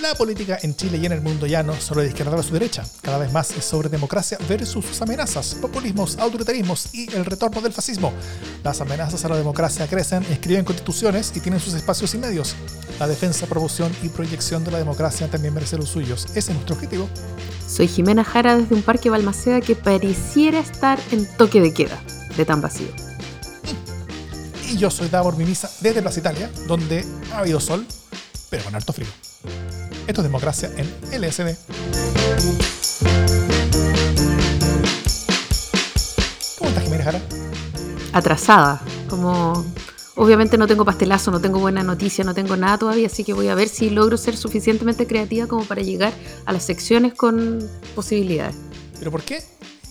[0.00, 2.52] La política en Chile y en el mundo ya no solo de izquierda a su
[2.52, 7.60] derecha, cada vez más es sobre democracia versus sus amenazas, populismos, autoritarismos y el retorno
[7.60, 8.12] del fascismo.
[8.62, 12.54] Las amenazas a la democracia crecen, escriben constituciones y tienen sus espacios y medios.
[13.00, 16.26] La defensa, promoción y proyección de la democracia también merece los suyos.
[16.26, 17.08] Ese es nuestro objetivo.
[17.68, 22.00] Soy Jimena Jara desde un parque Balmaceda que pareciera estar en toque de queda,
[22.36, 22.88] de tan vacío.
[24.70, 27.84] Y yo soy Davor Mimisa desde Plaza Italia, donde ha habido sol,
[28.48, 29.08] pero con harto frío.
[30.06, 30.86] Esto es democracia en
[31.20, 31.56] LSD.
[36.58, 37.20] ¿Cómo estás, Jiménez Jara?
[38.12, 39.64] Atrasada, como
[40.16, 43.48] obviamente no tengo pastelazo, no tengo buena noticia, no tengo nada todavía, así que voy
[43.48, 46.12] a ver si logro ser suficientemente creativa como para llegar
[46.46, 47.58] a las secciones con
[47.94, 48.56] posibilidades.
[48.98, 49.42] ¿Pero por qué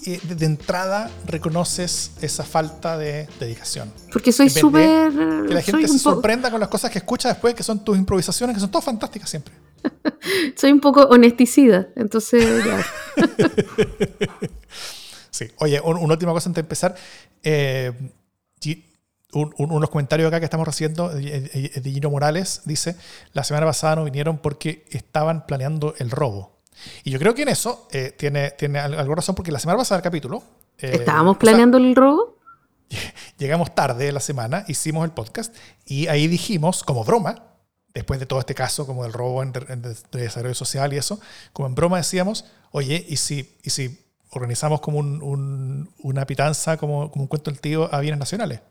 [0.07, 3.91] eh, de entrada reconoces esa falta de dedicación?
[4.11, 5.11] Porque soy súper...
[5.47, 8.55] Que la gente se sorprenda con las cosas que escucha después, que son tus improvisaciones,
[8.55, 9.53] que son todas fantásticas siempre.
[10.55, 12.85] Soy un poco honesticida, entonces ya.
[15.29, 16.95] sí, oye, una última cosa antes de empezar.
[17.43, 17.91] Eh,
[19.33, 22.95] unos comentarios acá que estamos recibiendo de Gino Morales dice,
[23.33, 26.56] la semana pasada no vinieron porque estaban planeando el robo.
[27.03, 29.99] Y yo creo que en eso eh, tiene, tiene algo razón porque la semana pasada
[29.99, 30.43] el capítulo...
[30.79, 32.37] Eh, ¿Estábamos planeando el robo?
[33.37, 35.55] Llegamos tarde la semana, hicimos el podcast
[35.85, 37.43] y ahí dijimos, como broma,
[37.93, 39.51] después de todo este caso, como del robo en,
[40.11, 41.19] desarrollo social y eso,
[41.53, 47.23] como en broma decíamos, oye, ¿y si, y si organizamos como una pitanza, como, como
[47.23, 48.61] un cuento del tío, a bienes nacionales?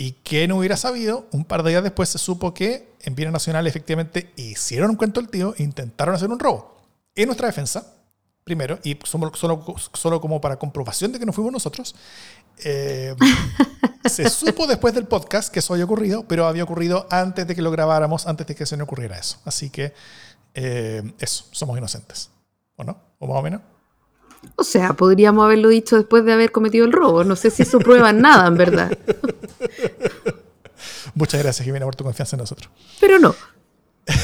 [0.00, 1.26] ¿Y que no hubiera sabido?
[1.32, 5.20] Un par de días después se supo que en bienes nacionales efectivamente hicieron un cuento
[5.20, 6.76] del tío e intentaron hacer un robo.
[7.16, 7.94] En nuestra defensa,
[8.44, 11.96] primero, y solo, solo como para comprobación de que no fuimos nosotros,
[12.64, 13.16] eh,
[14.08, 17.62] se supo después del podcast que eso había ocurrido, pero había ocurrido antes de que
[17.62, 19.40] lo grabáramos, antes de que se nos ocurriera eso.
[19.46, 19.94] Así que
[20.54, 22.30] eh, eso, somos inocentes.
[22.76, 23.00] ¿O no?
[23.18, 23.62] ¿O más o menos?
[24.56, 27.24] O sea, podríamos haberlo dicho después de haber cometido el robo.
[27.24, 28.98] No sé si eso prueba nada, en verdad.
[31.14, 32.70] Muchas gracias, Jimena, por tu confianza en nosotros.
[33.00, 33.34] Pero no.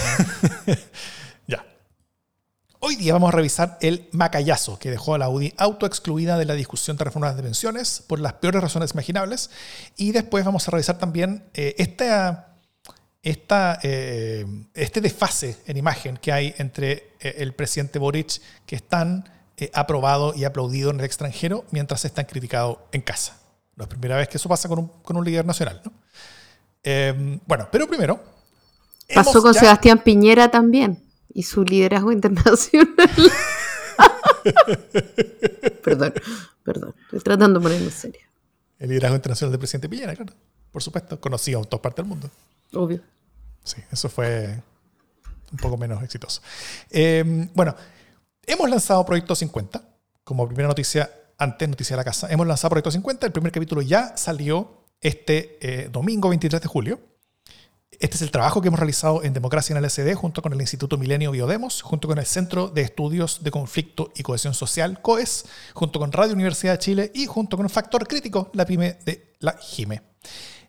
[2.86, 6.52] Hoy día vamos a revisar el macallazo que dejó a la UDI autoexcluida de la
[6.52, 9.48] discusión de reformas de pensiones por las peores razones imaginables.
[9.96, 12.58] Y después vamos a revisar también eh, esta,
[13.82, 14.44] eh,
[14.74, 19.30] este desfase en imagen que hay entre eh, el presidente Boric, que es tan
[19.72, 23.38] aprobado y aplaudido en el extranjero, mientras es tan criticado en casa.
[23.76, 25.80] No es primera vez que eso pasa con un, con un líder nacional.
[25.84, 25.92] ¿no?
[27.46, 28.22] bueno, pero primero...
[29.14, 31.02] Pasó con Sebastián Piñera también
[31.34, 32.94] y su liderazgo internacional.
[35.82, 36.14] perdón,
[36.62, 38.20] perdón, estoy tratando de ponerme en serio.
[38.78, 40.32] El liderazgo internacional del presidente Piñera, claro.
[40.70, 42.30] Por supuesto, conocido en todas partes del mundo.
[42.72, 43.00] Obvio.
[43.62, 44.60] Sí, eso fue
[45.52, 46.42] un poco menos exitoso.
[46.90, 47.76] Em, bueno,
[48.46, 49.82] hemos lanzado Proyecto 50
[50.24, 52.28] como primera noticia, antes noticia de la casa.
[52.30, 57.00] Hemos lanzado Proyecto 50, el primer capítulo ya salió este eh, domingo 23 de julio.
[58.00, 60.60] Este es el trabajo que hemos realizado en Democracia en el SD junto con el
[60.60, 65.44] Instituto Milenio Biodemos, junto con el Centro de Estudios de Conflicto y Cohesión Social, COES,
[65.74, 69.52] junto con Radio Universidad de Chile y junto con factor crítico, la PyME de la
[69.52, 70.02] JIME.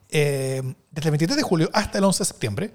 [0.08, 2.72] Eh, desde el 23 de julio hasta el 11 de septiembre,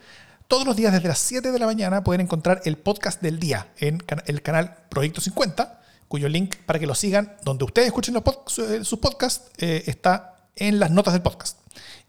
[0.51, 3.71] todos los días desde las 7 de la mañana pueden encontrar el podcast del día
[3.77, 8.57] en el canal Proyecto 50, cuyo link para que lo sigan, donde ustedes escuchen los
[8.57, 11.57] eh, sus podcasts, eh, está en las notas del podcast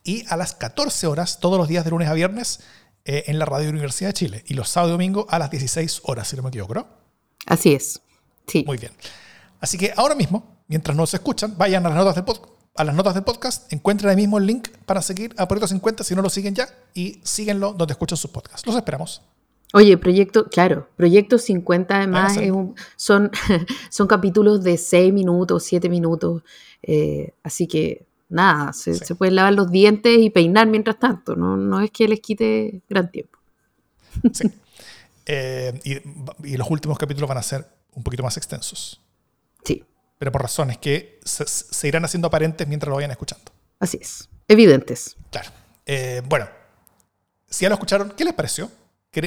[0.03, 2.58] y a las 14 horas todos los días de lunes a viernes
[3.04, 6.00] eh, en la Radio Universidad de Chile y los sábados y domingos a las 16
[6.03, 6.88] horas, si no me equivoco, ¿no?
[7.47, 8.00] Así es.
[8.48, 8.64] Sí.
[8.66, 8.91] Muy bien.
[9.60, 12.94] Así que ahora mismo, mientras nos escuchan, vayan a las notas del podcast a las
[12.94, 16.22] notas del podcast, encuentren ahí mismo el link para seguir a Proyecto 50 si no
[16.22, 18.66] lo siguen ya y síguenlo donde escuchan sus podcasts.
[18.66, 19.22] Los esperamos.
[19.75, 22.38] Oye, proyecto, claro, Proyecto 50 además
[22.97, 23.31] son,
[23.91, 26.43] son capítulos de 6 minutos, 7 minutos,
[26.83, 31.91] eh, así que nada, se, pueden lavar los dientes y peinar mientras tanto, no, es
[31.91, 33.39] que les quite gran tiempo.
[34.33, 34.51] Sí.
[35.25, 37.65] Eh, y, los últimos capítulos van a ser
[37.95, 39.01] un poquito más extensos.
[39.65, 39.84] Sí.
[40.22, 43.51] Pero por razones que se, irán haciendo aparentes mientras lo vayan escuchando.
[43.80, 44.28] Así es.
[44.47, 45.16] Evidentes.
[45.33, 45.51] Claro.
[45.84, 46.48] Eh, bueno,
[47.51, 48.71] si ya lo escucharon, ¿qué les pareció?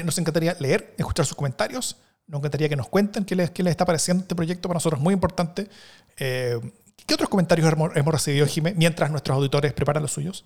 [0.05, 1.97] Nos encantaría leer, escuchar sus comentarios.
[2.27, 4.69] Nos encantaría que nos cuenten qué les, qué les está pareciendo este proyecto.
[4.69, 5.67] Para nosotros es muy importante.
[6.15, 6.61] Eh,
[7.05, 10.45] ¿Qué otros comentarios hemos, recibido, Jimé, mientras nuestros auditores preparan los suyos?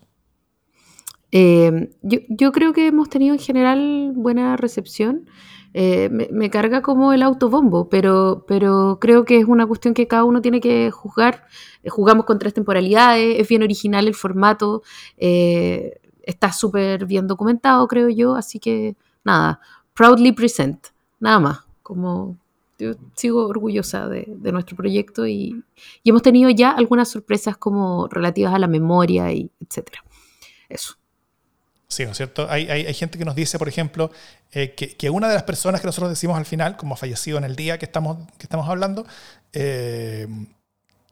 [1.32, 5.30] Eh, yo, creo que hemos tenido en general buena recepción.
[5.74, 10.24] Eh, me, carga como el autobombo, pero, pero creo que es una cuestión que cada
[10.24, 11.46] uno tiene que juzgar.
[11.84, 14.82] Eh, jugamos con tres temporalidades, es bien original el formato,
[15.18, 19.60] está súper bien documentado, creo yo, así que nada,
[19.94, 20.88] proudly present,
[21.20, 22.38] nada más, como
[22.80, 25.64] yo sigo orgullosa de, nuestro proyecto y,
[26.04, 30.04] hemos tenido ya algunas sorpresas como relativas a la memoria y etcétera.
[30.70, 30.99] Eso.
[31.90, 32.46] Sí, ¿no es cierto?
[32.50, 34.12] Hay, gente que nos dice, por ejemplo,
[34.52, 37.56] eh, que, una de las personas que nosotros decimos al final, como fallecido en el
[37.56, 39.08] día que estamos, que estamos hablando,
[39.54, 40.28] eh,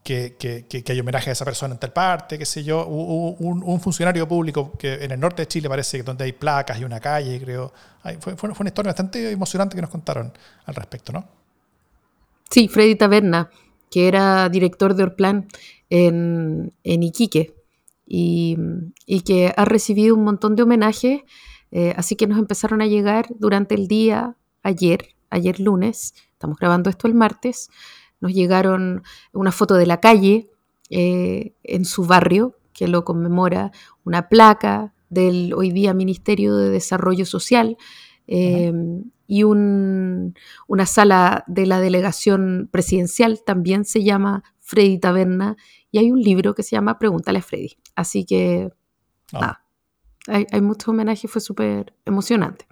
[0.03, 2.85] que, que, hay homenaje a esa persona en tal parte, qué sé yo.
[2.87, 6.79] Hubo un, funcionario público que en el norte de Chile parece que donde hay placas
[6.79, 7.73] y una calle, creo.
[8.19, 10.31] fue, fue, una historia bastante emocionante que nos contaron
[10.65, 11.27] al respecto, ¿no?
[12.51, 13.49] Sí, Freddy Taberna,
[13.89, 15.47] que era director de Orplan
[15.89, 17.56] en, en Iquique
[18.07, 18.57] y,
[19.25, 21.21] que ha recibido un montón de homenajes,
[21.71, 26.89] eh, así que nos empezaron a llegar durante el día, ayer, ayer lunes, estamos grabando
[26.89, 27.69] esto el martes,
[28.21, 30.49] nos llegaron una foto de la calle
[30.89, 33.71] eh, en su barrio que lo conmemora,
[34.05, 37.77] una placa del hoy día Ministerio de Desarrollo Social
[38.27, 38.71] eh,
[39.27, 45.57] y una sala de la delegación presidencial también se llama Freddy Taberna
[45.91, 47.77] y hay un libro que se llama Pregúntale a Freddy.
[47.95, 48.69] Así que,
[49.33, 49.39] ah.
[49.39, 49.65] nada,
[50.27, 52.67] hay, hay mucho homenaje, fue súper emocionante.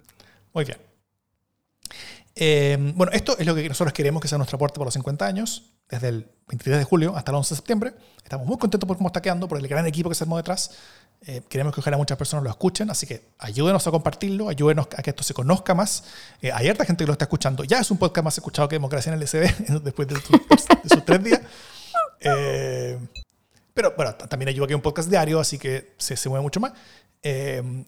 [0.54, 0.78] Muy bien.
[2.36, 5.26] Eh, bueno, esto es lo que nosotros queremos que sea nuestro aporte por los 50
[5.26, 7.94] años, desde el 23 de julio hasta el 11 de septiembre.
[8.24, 10.72] Estamos muy contentos por cómo está quedando, por el gran equipo que se armó detrás.
[11.22, 15.02] Eh, queremos que ojalá muchas personas lo escuchen, así que ayúdenos a compartirlo, ayúdenos a
[15.02, 16.04] que esto se conozca más.
[16.42, 17.64] Eh, hay harta gente que lo está escuchando.
[17.64, 21.24] Ya es un podcast más escuchado que Democracia en el SD después de sus, tres
[21.24, 21.42] días.
[23.74, 26.74] Pero bueno, también ayuda que un podcast diario, así que se, se mueve mucho más.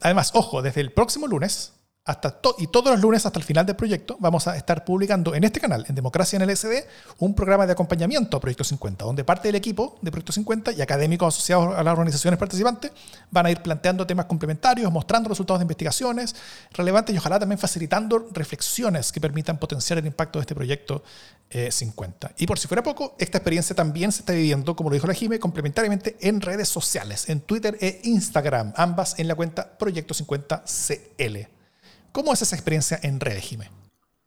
[0.02, 1.74] además, ojo, desde el próximo lunes,
[2.08, 5.44] hasta y todos los lunes hasta el final del proyecto vamos a estar publicando en
[5.44, 6.88] este canal, en Democracia en el SD,
[7.20, 10.82] un programa de acompañamiento a Proyecto 50, donde parte del equipo de Proyecto 50 y
[10.82, 12.92] académicos asociados a las organizaciones participantes
[13.30, 16.34] van a ir planteando temas complementarios, mostrando resultados de investigaciones
[16.72, 21.04] relevantes y ojalá también facilitando reflexiones que permitan potenciar el impacto de este proyecto
[21.50, 22.28] 50.
[22.28, 25.08] Eh, y por si fuera poco, esta experiencia también se está viviendo, como lo dijo
[25.08, 30.14] la Jime, complementariamente en redes sociales, en Twitter e Instagram, ambas en la cuenta Proyecto
[30.14, 31.57] 50 CL.
[32.18, 33.70] ¿Cómo es esa experiencia en redes, Jimé?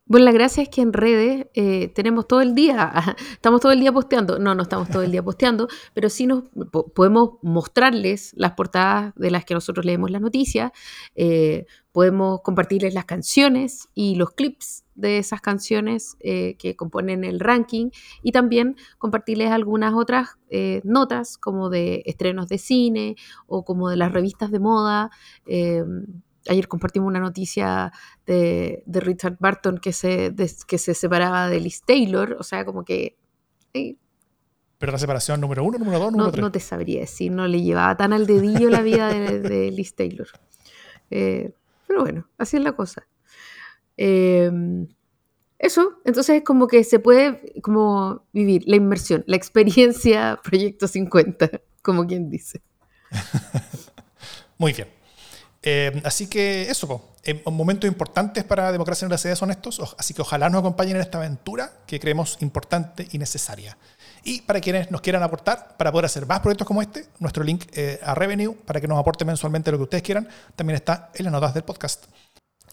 [0.05, 2.89] Bueno, la gracia es que en redes eh, tenemos todo el día,
[3.33, 6.45] estamos todo el día posteando, no, no estamos todo el día posteando, pero sí nos
[6.95, 10.71] podemos mostrarles las portadas de las que nosotros leemos la noticia,
[11.15, 17.41] eh, podemos compartirles las canciones y los clips de esas canciones eh, que componen el
[17.41, 17.89] ranking
[18.23, 20.37] y también compartirles algunas otras
[20.83, 23.15] notas como de estrenos de cine
[23.47, 25.11] o como de las revistas de moda
[26.47, 27.91] ayer compartimos una noticia
[28.25, 30.33] de, Richard Barton que se,
[30.67, 33.17] que se separaba de Liz Taylor, o sea, como que...
[34.77, 36.41] ¿Pero la separación número uno, número dos, número no, tres?
[36.41, 40.27] No te sabría decir, no le llevaba tan al dedillo la vida de, Liz Taylor.
[41.11, 41.53] Eh,
[41.87, 43.05] pero bueno, así es la cosa.
[43.95, 44.87] Em,
[45.59, 51.61] eso, entonces es como que se puede como vivir la inmersión, la experiencia Proyecto 50,
[51.83, 52.63] como quien dice.
[54.57, 55.00] Muy bien.
[55.63, 60.13] Eh, así que eso, eh, momentos importantes para Democracia en la Ciudad son estos, así
[60.13, 63.77] que ojalá nos acompañen en esta aventura que creemos importante y necesaria.
[64.23, 67.65] Y para quienes nos quieran aportar, para poder hacer más proyectos como este, nuestro link
[67.73, 71.25] eh, a Revenue, para que nos aporten mensualmente lo que ustedes quieran, también está en
[71.25, 72.05] las notas del podcast.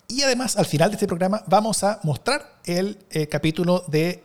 [0.09, 2.99] Y además, al final de este programa, vamos a mostrar el
[3.31, 4.25] capítulo de,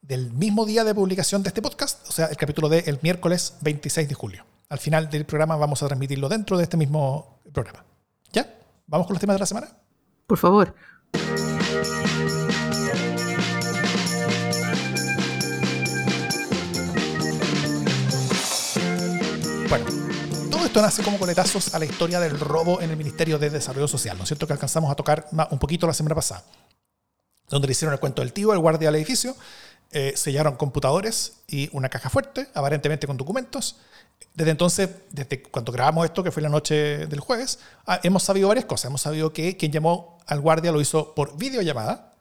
[0.00, 4.08] del mismo día de publicación de este podcast, o sea, el capítulo del miércoles 26
[4.08, 7.84] de julio al final del programa vamos a transmitirlo dentro de este mismo programa.
[8.32, 8.54] ¿Ya?
[8.86, 9.68] ¿Vamos con los temas de la semana?
[10.26, 10.74] Por favor.
[19.68, 19.86] Bueno,
[20.50, 23.88] todo esto nace como coletazos a la historia del robo en el Ministerio de Desarrollo
[23.88, 24.46] Social, ¿no es cierto?
[24.46, 26.44] Que alcanzamos a tocar un poquito la semana pasada,
[27.48, 29.34] donde le hicieron el cuento del tío, el guardia del edificio,
[29.90, 33.76] eh, sellaron computadores y una caja fuerte, aparentemente con documentos,
[34.38, 38.46] desde entonces, desde cuando grabamos esto, que fue la noche del jueves, ah, hemos sabido
[38.46, 38.84] varias cosas.
[38.84, 42.14] Hemos sabido que quien llamó al guardia lo hizo por videollamada,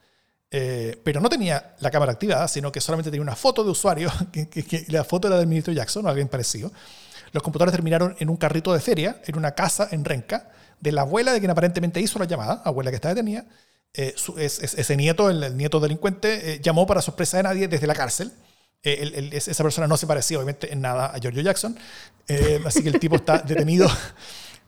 [0.49, 4.11] eh, pero no tenía la cámara activada, sino que solamente tenía una foto de usuario,
[4.31, 6.71] que, la foto era del ministro Jackson o alguien parecido.
[7.33, 10.49] Los computadores terminaron en un carrito de feria, en una casa en Renca,
[10.79, 13.45] de la abuela de quien aparentemente hizo la llamada, abuela que está detenida.
[13.93, 18.31] Eh, ese nieto, el, nieto delincuente, eh, llamó para sorpresa de nadie desde la cárcel
[18.94, 21.77] eh, esa persona no se parecía obviamente en nada a Giorgio Jackson,
[22.27, 23.89] eh, así que el tipo está detenido.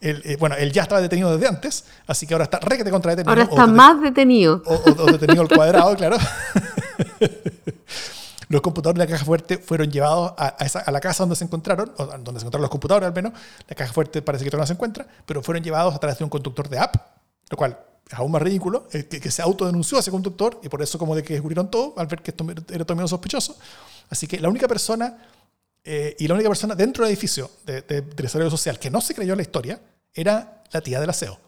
[0.01, 3.31] Eh, bueno, él ya estaba detenido desde antes, así que ahora está requete contra detenido.
[3.31, 4.63] Ahora está más detenido.
[4.65, 6.15] O, detenido al cuadrado, claro.
[8.47, 11.91] los computadores de la caja fuerte fueron llevados a, a, la casa donde se encontraron,
[11.97, 13.33] o donde se encontraron los computadores al menos.
[13.67, 16.23] La caja fuerte parece que todavía no se encuentra, pero fueron llevados a través de
[16.23, 16.95] un conductor de app,
[17.49, 17.77] lo cual
[18.09, 21.15] es aún más ridículo, que, que, se autodenunció a ese conductor y por eso como
[21.15, 23.55] de que descubrieron todo al ver que esto era todo menos sospechoso.
[24.09, 25.17] Así que la única persona
[25.83, 29.35] y la única persona dentro del edificio de, del desarrollo social que no se creyó
[29.35, 29.79] la historia
[30.13, 31.39] era la tía del aseo.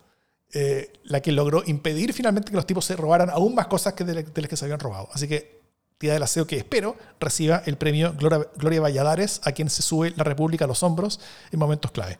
[0.53, 4.03] Eh, la que logró impedir finalmente que los tipos se robaran aún más cosas que
[4.03, 5.07] de, las que se habían robado.
[5.13, 5.61] Así que,
[5.97, 10.25] tía del aseo que espero reciba el premio Gloria, Valladares, a quien se sube la
[10.25, 12.19] República a los hombros en momentos clave.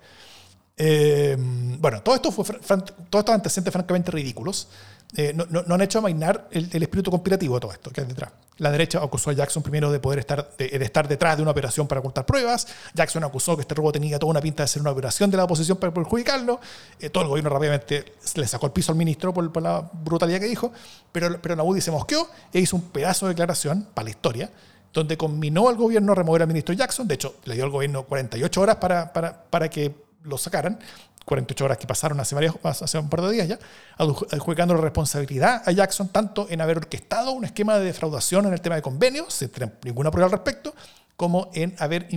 [0.77, 4.69] Eh, bueno, todo esto fue, todos estos antecedentes francamente ridículos.
[5.15, 8.31] Eh, no, han hecho amainar el, el, espíritu conspirativo de todo esto que hay detrás.
[8.57, 11.87] La derecha acusó a Jackson primero de poder estar, de, estar detrás de una operación
[11.87, 12.67] para ocultar pruebas.
[12.93, 15.45] Jackson acusó que este robo tenía toda una pinta de ser una operación de la
[15.45, 16.59] oposición para perjudicarlo.
[16.99, 20.45] Eh, todo el gobierno rápidamente le sacó el piso al ministro por, la brutalidad que
[20.45, 20.71] dijo.
[21.11, 24.51] Pero, pero se mosqueó e hizo un pedazo de declaración para la historia
[24.93, 27.07] donde combinó al gobierno a remover al ministro Jackson.
[27.07, 30.79] De hecho, le dio al gobierno 48 horas para, para, para que lo sacaran.
[31.25, 33.59] 48 horas que pasaron hace, varios, hace un par de días ya,
[33.97, 38.61] adjudicando la responsabilidad a Jackson tanto en haber orquestado un esquema de defraudación en el
[38.61, 39.51] tema de convenios, sin
[39.83, 40.73] ninguna prueba al respecto,
[41.15, 42.09] como en haber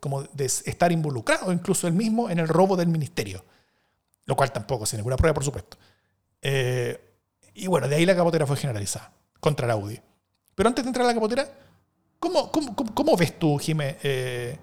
[0.00, 3.44] como de estar involucrado incluso él mismo en el robo del ministerio,
[4.24, 5.76] lo cual tampoco sin ninguna prueba, por supuesto.
[6.40, 6.98] Eh,
[7.54, 10.00] y bueno, de ahí la capotera fue generalizada contra la UDI.
[10.54, 11.46] Pero antes de entrar a la capotera,
[12.18, 14.58] ¿cómo, cómo, cómo ves tú, Jimé, eh,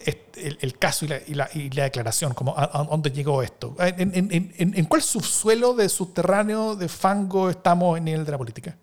[0.00, 3.74] el, caso y la, y, la, declaración, como a, dónde llegó esto.
[3.78, 8.78] ¿En, en, cuál subsuelo de subterráneo de fango estamos en nivel de la política?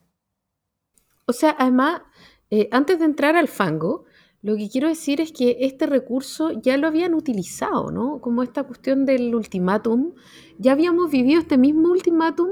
[1.25, 2.01] O sea, además,
[2.49, 4.05] eh, antes de entrar al fango,
[4.41, 8.19] lo que quiero decir es que este recurso ya lo habían utilizado, ¿no?
[8.19, 10.13] Como esta cuestión del ultimátum.
[10.57, 12.49] Ya habíamos vivido este mismo ultimátum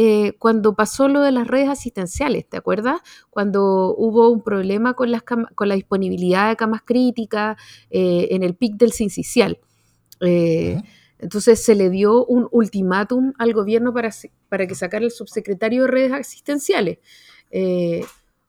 [0.00, 3.00] eh, cuando pasó lo de las redes asistenciales, ¿te acuerdas?
[3.30, 8.54] Cuando hubo un problema con, las con la disponibilidad de camas críticas eh, en el
[8.54, 9.58] pic del sincicial.
[10.20, 10.80] Eh,
[11.18, 14.10] entonces se le dio un ultimátum al gobierno para,
[14.48, 16.98] para que sacara el subsecretario de redes asistenciales.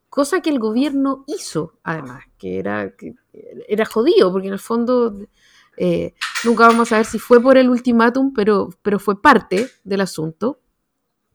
[0.08, 3.16] cosa que el gobierno hizo, además, que era, que
[3.68, 5.18] era jodido, porque en el fondo
[6.44, 10.60] nunca vamos a ver si fue por el ultimátum, pero, pero fue parte del asunto.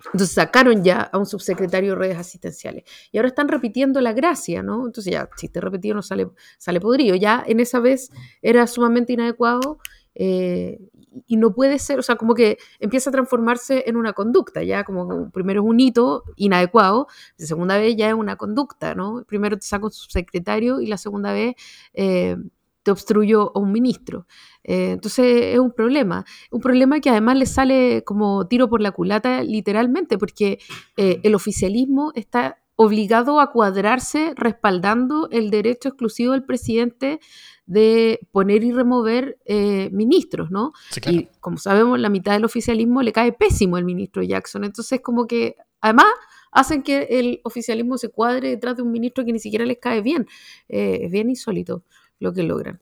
[0.06, 2.84] Entonces sacaron ya a un subsecretario de redes asistenciales.
[3.11, 4.87] Y ahora están repitiendo la gracia, ¿no?
[4.87, 7.16] Entonces ya, si te repetido no sale, sale podrido.
[7.16, 8.11] Ya en esa vez
[8.42, 9.78] era sumamente inadecuado
[10.14, 10.78] eh,
[11.26, 14.84] y no puede ser, o sea, como que empieza a transformarse en una conducta, ya
[14.84, 17.06] como primero es un hito inadecuado,
[17.37, 19.25] la segunda vez ya es una conducta, ¿no?
[19.26, 21.54] Primero te saca un subsecretario y la segunda vez...
[21.94, 22.37] Eh,
[22.85, 24.26] te obstruyó a un ministro.
[24.62, 28.93] Eh, entonces es un problema, un problema que además le sale como tiro por la
[28.93, 30.61] culata literalmente, porque
[30.97, 37.21] eh, el oficialismo está obligado a cuadrarse respaldando el derecho exclusivo del presidente
[37.67, 40.73] de poner y remover eh, ministros, ¿no?
[41.07, 44.64] Y como sabemos, la mitad del oficialismo le cae pésimo el ministro Jackson.
[44.64, 46.07] Entonces, como que además
[46.50, 50.03] hacen que el oficialismo se cuadre detrás de un ministro que ni siquiera les cae
[50.03, 50.26] bien.
[50.69, 51.85] es bien insólito
[52.18, 52.80] lo que logran.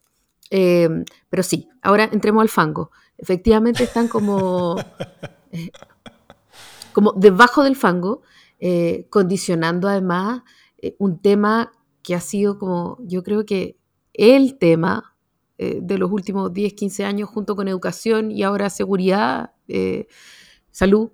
[0.54, 0.88] Eh,
[1.30, 2.90] pero sí, ahora entremos al fango.
[3.16, 4.76] Efectivamente están como,
[5.50, 5.70] eh,
[6.92, 8.20] como debajo del fango,
[8.60, 10.42] eh, condicionando además
[10.98, 11.72] un tema
[12.02, 13.78] que ha sido como, yo creo que
[14.12, 15.16] el tema
[15.56, 19.52] de los últimos 10, 15 años junto con educación y ahora seguridad,
[20.72, 21.10] salud,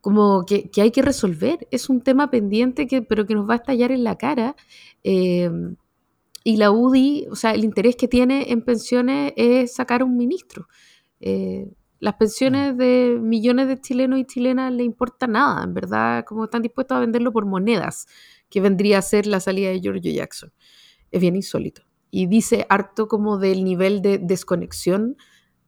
[0.00, 1.68] como que, que, hay que resolver.
[1.70, 4.56] Es un tema pendiente, que, pero que nos va a estallar en la cara.
[6.46, 10.68] Y la UDI, o sea, el interés que tiene en pensiones es sacar un ministro.
[11.18, 11.66] Eh,
[11.98, 16.62] las pensiones de millones de chilenos y chilenas le importa nada, en verdad, como están
[16.62, 18.06] dispuestos a venderlo por monedas,
[18.48, 20.52] que vendría a ser la salida de Giorgio Jackson.
[21.10, 21.82] Es bien insólito.
[22.12, 25.16] Y dice harto como del nivel de desconexión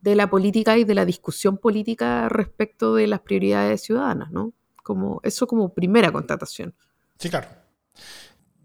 [0.00, 4.54] de la política y de la discusión política respecto de las prioridades ciudadanas, ¿no?
[4.85, 6.73] Como, eso como primera constatación.
[7.18, 7.49] Sí, claro.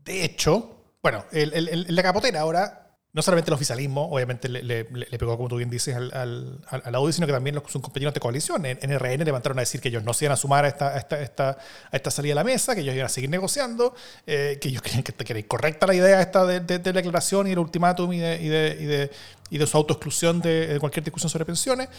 [0.06, 5.50] De hecho, bueno, el, la capotera ahora, no solamente el oficialismo, obviamente le, pegó, como
[5.50, 8.22] tú bien dices, al, al, a la UDI, sino que también los, sus compañeros de
[8.22, 8.66] coalición.
[8.66, 10.98] En, en, RN levantaron a decir que ellos no se iban a sumar a esta,
[10.98, 13.94] esta, esta, a esta salida a la mesa, que ellos iban a seguir negociando,
[14.26, 17.52] eh, que ellos creían que, era incorrecta la idea esta de, de, la declaración y
[17.52, 19.12] el ultimátum y de, y de, y de,
[19.50, 21.90] y de su autoexclusión de, cualquier discusión sobre pensiones.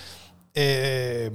[0.55, 1.31] Eh,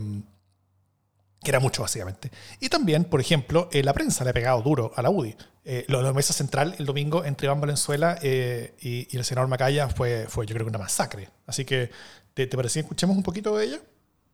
[1.43, 2.31] que era mucho básicamente.
[2.59, 5.35] Y también, por ejemplo, eh, la prensa le ha pegado duro a la UDI.
[5.65, 9.49] Eh, lo de la mesa central el domingo entre Iván Valenzuela eh, y, el senador
[9.49, 11.29] Macaya fue, fue, yo creo que una masacre.
[11.45, 11.89] Así que,
[12.33, 13.79] ¿te, te parece que escuchemos un poquito de ella?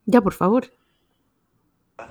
[0.05, 0.71] Ya, por favor.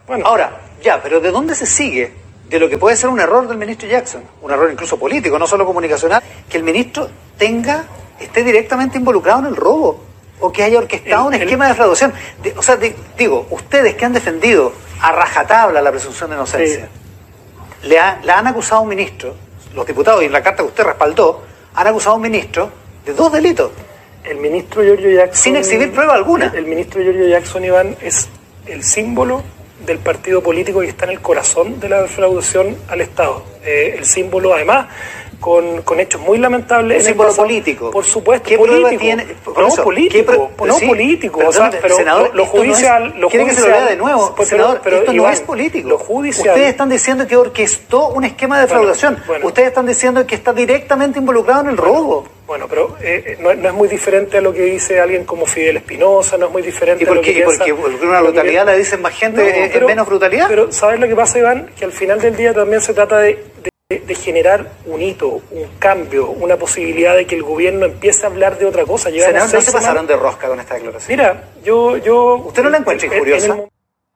[0.06, 2.12] Bueno, ahora, ya, pero ¿de dónde se sigue
[2.48, 4.22] de lo que puede ser un error del ministro Jackson?
[4.42, 7.86] Un error incluso político, no solo comunicacional, que el ministro tenga,
[8.20, 10.13] esté directamente involucrado en el robo
[10.46, 12.12] o que haya orquestado un esquema de defraudación.
[12.56, 12.78] o sea,
[13.18, 16.88] digo, ustedes que han defendido a rajatabla la presunción de inocencia.
[17.82, 19.34] Le, ha- le han acusado a un ministro,
[19.74, 21.42] los diputados y en la carta que usted respaldó,
[21.74, 22.70] han acusado a un ministro
[23.04, 23.70] de dos delitos.
[24.22, 25.42] El ministro Giorgio Jackson.
[25.42, 26.46] Sin exhibir prueba alguna.
[26.46, 28.28] El, el ministro Giorgio Jackson, Iván, es
[28.66, 29.42] el símbolo
[29.84, 33.44] del partido político que está en el corazón de la defraudación al Estado.
[33.62, 34.86] Eh, el símbolo, además,
[35.40, 37.04] con, con hechos muy lamentables.
[37.04, 37.46] Símbolo pasado.
[37.46, 37.90] político.
[37.90, 39.00] Por supuesto, ¿Qué político.
[39.00, 39.24] tiene?
[39.44, 40.50] Por no eso, ¿qué político.
[40.64, 41.38] no sí, político.
[41.38, 43.14] pero o sea, ¿dónde- pero senador, lo, lo esto no es- judicial.
[43.18, 44.34] lo ¿Quiere que se lo judicial- lea de nuevo?
[44.36, 45.88] Pero- senador, pero, esto no Iván, es político.
[45.88, 46.48] Lo judicial.
[46.48, 49.18] Ustedes están diciendo que orquestó un esquema de defraudación.
[49.26, 49.46] bueno.
[49.46, 52.26] Ustedes están diciendo que está directamente involucrado en el robo.
[52.46, 55.78] Bueno, pero eh, no, no es muy diferente a lo que dice alguien como Fidel
[55.78, 57.32] Espinosa, no es muy diferente ¿Y por a lo qué?
[57.32, 57.74] que ¿Y por piensa- qué?
[57.74, 60.46] ¿Porque una brutalidad la dicen más gente No, eh, pero- es menos brutalidad?
[60.48, 61.70] Pero ¿sabes lo que pasa, Iván?
[61.78, 63.70] Que al final del día también se trata de, de-
[64.00, 68.58] de generar un hito, un cambio, una posibilidad de que el gobierno empiece a hablar
[68.58, 69.10] de otra cosa.
[69.10, 71.18] Senador, no se pasaron de rosca con esta declaración.
[71.18, 71.96] Mira, yo...
[71.98, 73.68] yo ¿Usted no la encuentra en el-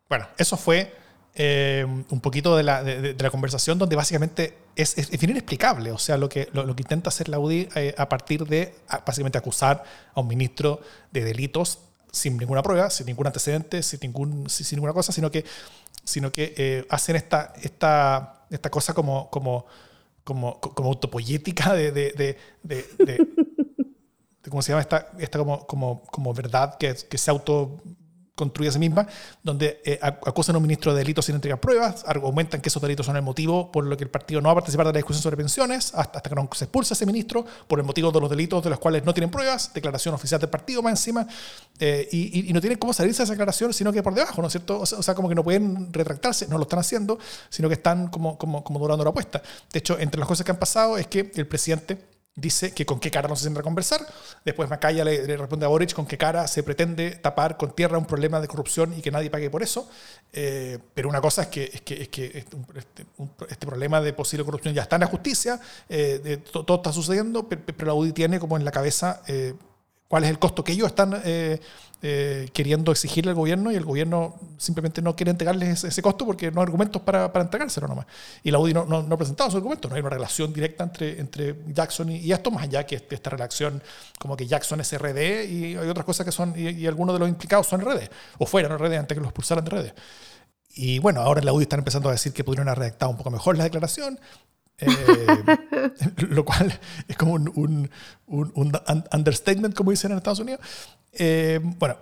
[0.08, 0.92] Bueno, eso fue
[1.34, 5.30] eh, un poquito de la, de, de la conversación donde básicamente es, es, es bien
[5.30, 5.92] inexplicable.
[5.92, 8.74] O sea, lo que, lo, lo que intenta hacer la UDI eh, a partir de
[8.88, 10.80] a- básicamente acusar a un ministro
[11.12, 11.78] de delitos
[12.10, 15.44] sin ninguna prueba, sin ningún antecedente, sin, ningún, sin, sin ninguna cosa, sino que,
[16.04, 19.66] sino que eh, hacen esta, esta, esta cosa como, como,
[20.24, 23.28] como, como autopoyética de, de, de, de- de-
[24.50, 24.80] ¿cómo se llama?
[24.82, 27.80] Esta, esta como, como, como verdad que, que se auto
[28.38, 29.06] construye a sí misma,
[29.42, 32.80] donde eh, ac- acusan a un ministro de delitos sin entregar pruebas, argumentan que esos
[32.80, 34.98] delitos son el motivo por lo que el partido no va a participar de la
[34.98, 38.20] discusión sobre pensiones, hasta, hasta que no se expulsa ese ministro, por el motivo de
[38.20, 41.26] los delitos de los cuales no tienen pruebas, declaración oficial del partido más encima,
[41.80, 44.52] eh, y no tienen cómo salirse de esa declaración, sino que por debajo, ¿no es
[44.52, 44.80] cierto?
[44.80, 47.18] O sea, o sea, como que no pueden retractarse, no lo están haciendo,
[47.50, 49.42] sino que están como, como, como durando la apuesta.
[49.72, 52.07] De hecho, entre las cosas que han pasado es que el presidente
[52.40, 54.00] dice que con qué cara no se sienta a conversar.
[54.44, 58.06] Después Macaya le, responde a Boric con qué cara se pretende tapar con tierra un
[58.06, 59.88] problema de corrupción y que nadie pague por eso.
[60.32, 63.06] Eh, pero una cosa es que, es que, es que este, este-
[63.48, 67.56] este problema de posible corrupción ya está en la justicia, eh, todo está sucediendo, pe-
[67.56, 69.54] pe- pero la UDI tiene como en la cabeza eh,
[70.06, 71.20] cuál es el costo que ellos están
[72.00, 76.24] eh, queriendo exigirle al gobierno y el gobierno simplemente no quiere entregarles ese, ese costo
[76.24, 78.06] porque no hay argumentos para, para entregárselo nomás.
[78.44, 80.84] Y la UDI no, no, no ha presentado sus argumentos, no hay una relación directa
[80.84, 83.82] entre, entre Jackson y, y esto, más allá que este- esta relación
[84.18, 87.18] como que Jackson es RD y hay otras cosas que son, y, y algunos de
[87.20, 88.08] los implicados son RD,
[88.38, 89.92] o fueron RD antes que los expulsaran de RD.
[90.74, 93.16] Y bueno, ahora en la UDI están empezando a decir que pudieron haber redactado un
[93.16, 94.20] poco mejor la declaración,
[94.80, 94.86] eh,
[96.28, 97.90] lo cual es como un- un-
[98.28, 100.60] un un- understatement, como dicen en Estados Unidos.
[101.12, 101.96] Eh, bueno,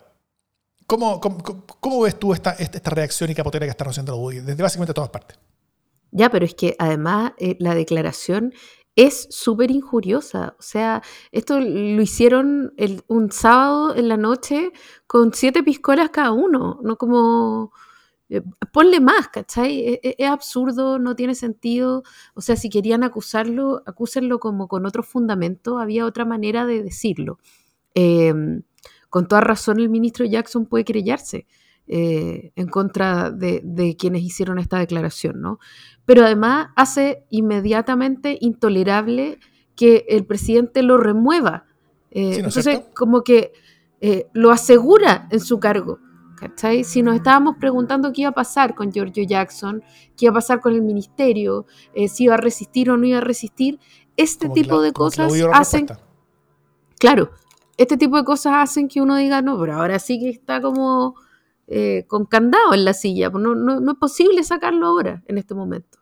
[0.86, 5.10] ¿cómo, ves tú esta, esta reacción y capotera que están haciendo UDI desde básicamente todas
[5.10, 5.38] partes?
[6.10, 8.52] Ya, pero es que además eh, la declaración
[8.94, 10.56] es súper injuriosa.
[10.58, 12.72] O sea, esto lo hicieron
[13.08, 14.72] un sábado en la noche
[15.06, 17.72] con siete piscolas cada uno, no como...
[18.30, 18.42] eh,
[18.72, 19.80] ponle más, ¿cachai?
[19.80, 22.04] E- e- Es, absurdo, no tiene sentido.
[22.34, 27.38] O sea, si querían acusarlo, acúsenlo como con otro fundamento, había otra manera de decirlo.
[27.94, 28.32] Eh,
[29.16, 31.46] con toda razón, el ministro Jackson puede querellarse
[31.86, 35.58] eh, en contra de, de quienes hicieron esta declaración, ¿no?
[36.04, 39.38] Pero además hace inmediatamente intolerable
[39.74, 41.64] que el presidente lo remueva.
[42.10, 42.90] Eh, Sí, ¿no es entonces, cierto?
[42.94, 43.54] como que
[44.02, 45.98] eh, lo asegura en su cargo.
[46.38, 46.84] ¿cachai?
[46.84, 49.82] Si nos estábamos preguntando qué iba a pasar con Giorgio Jackson,
[50.14, 51.64] qué iba a pasar con el ministerio,
[52.06, 53.80] si iba a resistir o no iba a resistir,
[54.18, 56.06] este Como tipo de cosas hacen respuesta.
[56.98, 57.30] Claro,
[57.76, 61.16] este tipo de cosas hacen que uno diga, no, pero ahora sí que está como
[61.66, 65.38] eh, con candado en la silla, pues no, no, no es posible sacarlo ahora, en
[65.38, 65.98] este momento,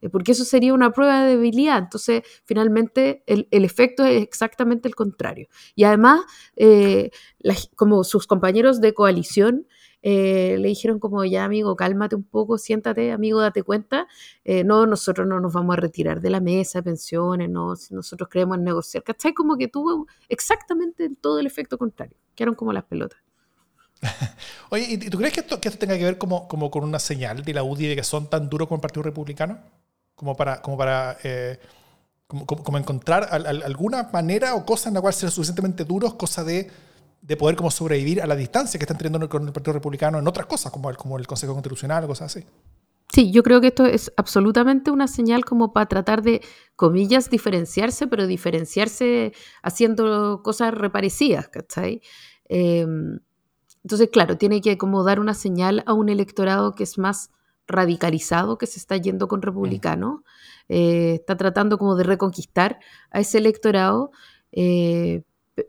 [0.00, 1.78] eh, porque eso sería una prueba de debilidad.
[1.78, 5.48] Entonces, finalmente, el, el efecto es exactamente el contrario.
[5.74, 6.20] Y además,
[6.56, 7.10] eh,
[7.74, 9.66] como sus compañeros de coalición,
[10.02, 14.06] eh, le dijeron como ya amigo, cálmate un poco, siéntate, amigo, date cuenta,
[14.44, 18.28] eh, no, nosotros no nos vamos a retirar de la mesa pensiones, no, si nosotros
[18.30, 19.34] creemos en negociar, ¿cachai?
[19.34, 23.18] Como que tuvo exactamente todo el efecto contrario, quedaron como las pelotas.
[24.70, 26.98] Oye, ¿y tú crees que esto, que esto tenga que ver como, como con una
[26.98, 29.58] señal de la UDI de que son tan duros con el Partido Republicano?
[30.14, 31.58] Como para, como para eh,
[32.26, 36.14] como, como- encontrar al- al- alguna manera o cosa en la cual ser suficientemente duros,
[36.14, 36.70] cosa de,
[37.20, 40.26] de poder como sobrevivir a la distancia que están teniendo con el Partido Republicano en
[40.26, 42.46] otras cosas, como el, como el Consejo Constitucional o cosas así.
[43.12, 46.42] Sí, yo creo que esto es absolutamente una señal como para tratar de,
[46.76, 52.02] comillas, diferenciarse, pero diferenciarse haciendo cosas reparecidas, ¿cachai?
[52.48, 52.86] Eh,
[53.82, 57.30] entonces, claro, tiene que como dar una señal a un electorado que es más
[57.66, 60.20] radicalizado, que se está yendo con republicanos,
[60.68, 64.10] eh, está tratando como de reconquistar a ese electorado,
[64.52, 65.22] eh,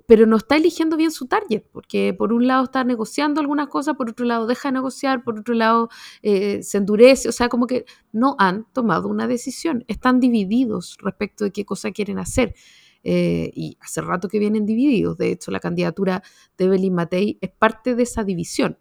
[0.07, 3.95] pero no está eligiendo bien su target, porque por un lado está negociando algunas cosas,
[3.95, 5.89] por otro lado deja de negociar, por otro lado
[6.21, 11.43] eh, se endurece, o sea, como que no han tomado una decisión, están divididos respecto
[11.45, 12.55] de qué cosa quieren hacer.
[13.01, 16.21] Eh, y hace rato que vienen divididos, de hecho la candidatura
[16.57, 18.77] de Evelyn Matei es parte de esa división.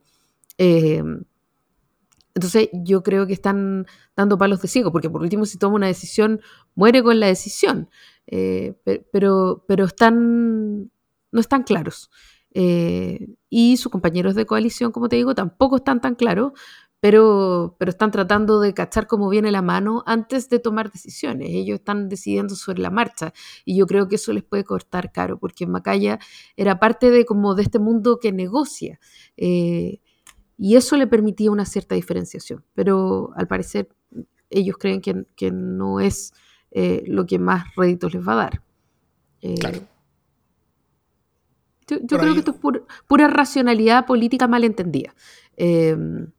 [0.59, 1.03] Eh,
[2.35, 5.87] entonces yo creo que están dando palos de ciego, porque por último si toma una
[5.87, 6.41] decisión,
[6.75, 7.89] muere con la decisión,
[9.13, 10.91] pero, pero están
[11.33, 12.11] no están claros.
[12.53, 16.53] Eh, y sus compañeros de coalición, como te digo, tampoco están tan claros,
[17.01, 21.51] pero, pero están tratando de cachar cómo viene la mano antes de tomar decisiones.
[21.53, 23.33] Ellos están decidiendo sobre la marcha
[23.65, 26.19] y yo creo que eso les puede cortar caro, porque Macaya
[26.57, 28.99] era parte de, como de este mundo que negocia.
[29.37, 30.01] Eh,
[30.57, 33.89] y eso le permitía una cierta diferenciación, pero al parecer
[34.51, 36.33] ellos creen que, que no es
[36.73, 38.63] eh, lo que más réditos les va a dar.
[39.61, 39.98] claro.
[41.89, 45.15] Yo, creo que esto es pura, racionalidad política mal entendida.
[45.57, 46.31] Em,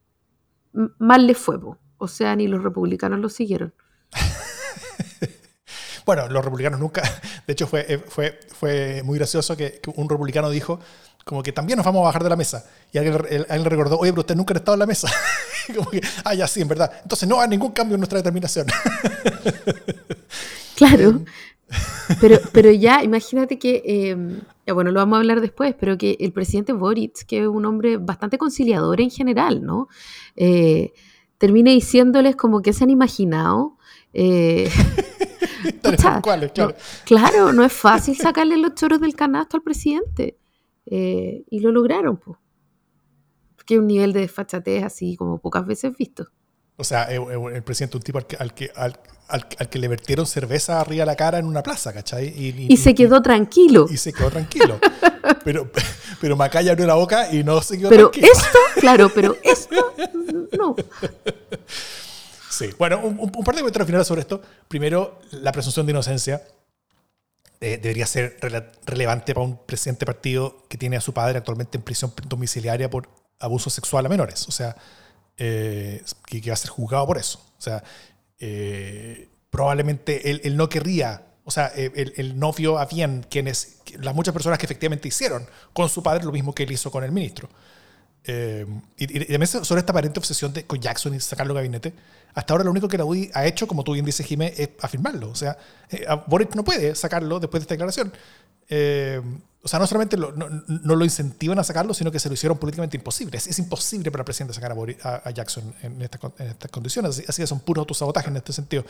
[0.99, 1.57] mal le fue,
[1.97, 3.73] o sea, ni los republicanos lo siguieron.
[6.05, 7.01] bueno, los republicanos nunca,
[7.47, 10.79] de hecho fue, eh, fue, fue muy gracioso que, un republicano dijo
[11.25, 12.65] como que también nos vamos a bajar de la mesa.
[12.91, 15.11] Y alguien, alguien le recordó, oye, pero usted nunca ha estado en la mesa.
[15.75, 16.91] como que, ah, ya sí, en verdad.
[17.03, 18.65] Entonces no hay ningún cambio en nuestra determinación.
[20.75, 21.23] claro.
[22.19, 24.41] Pero, pero ya, imagínate que, em,
[24.73, 27.97] bueno, lo vamos a hablar después, pero que el presidente Boric, que es un hombre
[27.97, 29.87] bastante conciliador en general, ¿no?
[30.35, 30.93] Eh,
[31.37, 33.77] termine diciéndoles como que se han imaginado.
[34.13, 34.69] Eh,
[37.05, 37.53] claro.
[37.53, 40.37] No, es fácil sacarle los choros del canasto al presidente.
[40.85, 42.37] Eh, y lo lograron, pues.
[43.65, 46.27] Que un nivel de desfachatez así como pocas veces visto.
[46.79, 48.71] O sea, el, presidente un tipo al que, al que,
[49.27, 52.27] al, que le vertieron cerveza arriba de la cara en una plaza, ¿cachai?
[52.27, 53.85] Y, se quedó tranquilo.
[53.89, 54.79] Y se quedó tranquilo.
[55.43, 55.69] pero,
[56.21, 58.31] pero Macaya abrió la boca y no se quedó pero tranquilo.
[58.31, 59.93] Pero esto, claro, pero esto,
[60.57, 60.73] no.
[62.49, 64.41] Sí, bueno, un, par de comentarios finales sobre esto.
[64.69, 66.41] Primero, la presunción de inocencia
[67.59, 68.37] eh, debería ser
[68.85, 73.09] relevante para un presidente partido que tiene a su padre actualmente en prisión domiciliaria por
[73.37, 74.47] abuso sexual a menores.
[74.47, 74.77] O sea,
[75.39, 77.39] eh, que, que, va a ser juzgado por eso.
[77.57, 77.83] O sea,
[78.39, 84.33] eh, probablemente él, no querría, o sea, el, el, novio a bien, quienes, las muchas
[84.33, 87.49] personas que efectivamente hicieron con su padre lo mismo que él hizo con el ministro.
[88.25, 88.65] Eh,
[88.97, 91.93] y, y, sobre esta aparente obsesión de, con Jackson y sacarlo del gabinete,
[92.33, 94.69] hasta ahora lo único que la UDI ha hecho, como tú bien dices, Jimé, es
[94.81, 95.29] afirmarlo.
[95.29, 95.57] O sea,
[95.89, 98.13] eh, Boric no puede sacarlo después de esta declaración.
[98.69, 99.21] Eh,
[99.61, 102.95] o sea, no solamente no, lo incentivan a sacarlo, sino que se lo hicieron políticamente
[102.95, 103.37] imposible.
[103.37, 107.23] Es, imposible para el presidente sacar a, Jackson en, estas condiciones.
[107.27, 108.85] Así, que son puros autosabotajes en este sentido.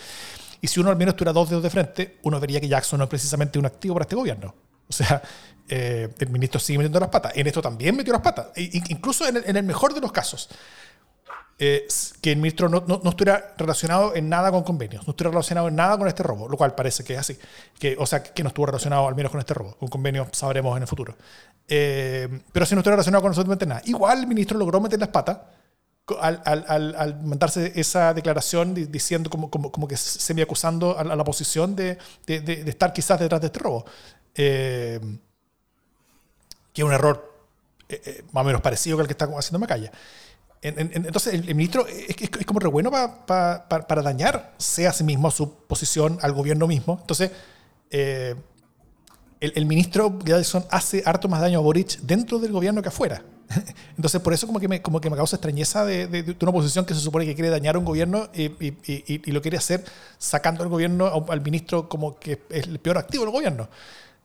[0.62, 3.06] Y si uno al menos tuviera dos dedos de frente, uno vería que Jackson no
[3.06, 4.54] es precisamente un activo para este gobierno.
[4.88, 5.24] O sea,
[5.68, 7.32] eh, el ministro sigue metiendo las patas.
[7.36, 8.50] En esto también metió las patas.
[8.56, 10.50] E, incluso en el mejor de los casos
[11.60, 15.76] que el ministro no, no, estuviera relacionado en nada con convenios, no estuviera relacionado en
[15.76, 17.38] nada con este robo, lo cual parece que es así.
[17.78, 19.76] Que, o sea, que no estuvo relacionado al menos con este robo.
[19.76, 21.18] Con convenios sabremos en el futuro.
[21.68, 23.82] Eh, pero si no estuviera relacionado con absolutamente nada.
[23.84, 25.38] Igual el ministro logró meter las patas
[26.22, 31.22] al, al, al, mandarse esa declaración diciendo como, como, como que semi acusando a, la
[31.22, 33.84] oposición de, de, de, estar quizás detrás de este robo.
[34.34, 35.00] Eh,
[36.72, 37.36] que es un error
[37.90, 39.92] eh, más o menos parecido que el que está haciendo Macaya
[40.62, 45.54] entonces, el, ministro es, como re bueno para dañar, sea a sí mismo, a su
[45.68, 46.98] posición, al gobierno mismo.
[47.00, 47.32] Entonces,
[47.92, 48.36] eh,
[49.40, 53.24] el, ministro Gadelson hace harto más daño a Boric dentro del gobierno que afuera.
[53.96, 56.94] Entonces, por eso como que me, como que me causa extrañeza de, una oposición que
[56.94, 59.86] se supone que quiere dañar a un gobierno y, lo quiere hacer
[60.18, 63.70] sacando al gobierno, al ministro como que es el peor activo del gobierno.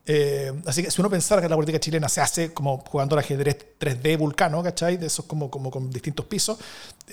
[0.06, 3.20] Eh, así que si uno pensara que la política chilena se hace como jugando al
[3.20, 4.98] ajedrez 3D vulcano, ¿cachai?
[4.98, 6.58] De esos como, como con distintos pisos,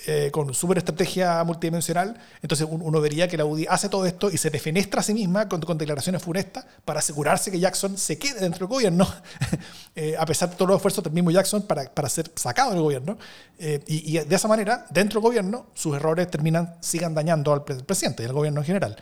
[0.06, 4.36] eh, con súper estrategia multidimensional, entonces uno vería que la UDI hace todo esto y
[4.36, 8.40] se defenestra a sí misma con, con declaraciones funestas para asegurarse que Jackson se quede
[8.40, 9.08] dentro del gobierno,
[9.96, 12.82] eh, a pesar de todos los esfuerzos del mismo Jackson para, para ser sacado del
[12.82, 13.16] gobierno.
[13.58, 18.24] Y, y, de esa manera, dentro del gobierno, sus errores terminan, sigan dañando al presidente
[18.24, 18.96] y al gobierno en general.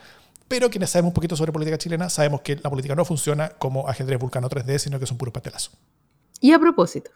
[0.50, 3.88] Pero quienes sabemos un poquito sobre política chilena sabemos que la política no funciona como
[3.88, 5.78] ajedrez vulcano 3D, sino que son puros pastelazos.
[6.40, 7.12] Y a propósito.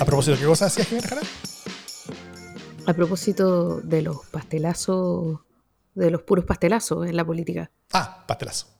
[0.00, 1.22] ¿A propósito qué cosa decías, Jimena Jara?
[2.88, 5.38] A propósito de los pastelazos,
[5.94, 7.70] de los puros pastelazos en la política.
[7.92, 8.75] Ah, pastelazo.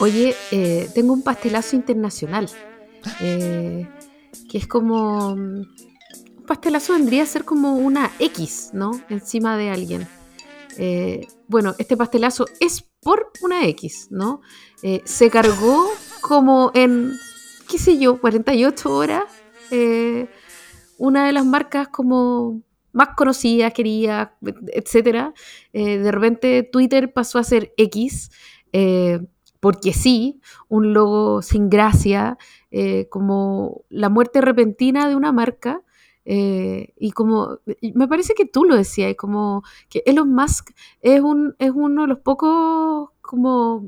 [0.00, 2.48] Oye, eh, tengo un pastelazo internacional.
[3.20, 3.86] eh,
[4.50, 5.32] que es como.
[5.32, 5.66] Un
[6.46, 8.90] pastelazo vendría a ser como una X, ¿no?
[9.08, 10.06] Encima de alguien.
[10.78, 14.40] Eh, bueno, este pastelazo es por una X, ¿no?
[15.04, 15.88] Se cargó
[16.20, 17.12] como en,
[17.68, 19.24] qué sé yo, 48 horas.
[20.98, 24.30] una de las marcas como más conocidas, queridas,
[24.72, 25.34] etcétera.
[25.72, 28.30] De repente Twitter pasó a ser X.
[28.72, 29.20] eh,
[29.60, 32.38] porque sí, un logo sin gracia,
[32.70, 35.82] eh, como la muerte repentina de una marca.
[36.24, 37.60] eh, y como,
[37.94, 42.08] me parece que tú lo decías, como que Elon Musk es, un, es uno de
[42.08, 43.86] los pocos como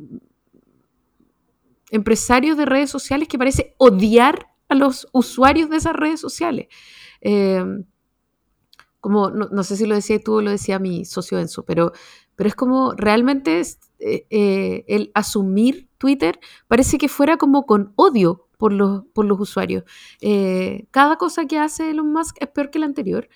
[1.91, 6.69] empresarios de redes sociales que parece odiar a los usuarios de esas redes sociales.
[7.21, 7.65] Eh,
[9.01, 11.93] como, no, sé si lo decía tú o lo decía mi socio Enzo, pero,
[12.37, 13.63] pero es como realmente
[14.01, 19.39] eh, eh, el asumir Twitter parece que fuera como con odio por los, por los
[19.39, 19.85] usuarios.
[20.23, 23.29] Eh, cada cosa que hace Elon Musk es peor que la anterior.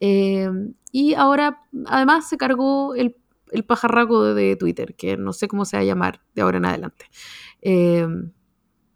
[0.00, 3.16] Y ahora, además, se cargó el,
[3.50, 6.66] el pajarraco de Twitter, que no sé cómo se va a llamar de ahora en
[6.66, 7.06] adelante.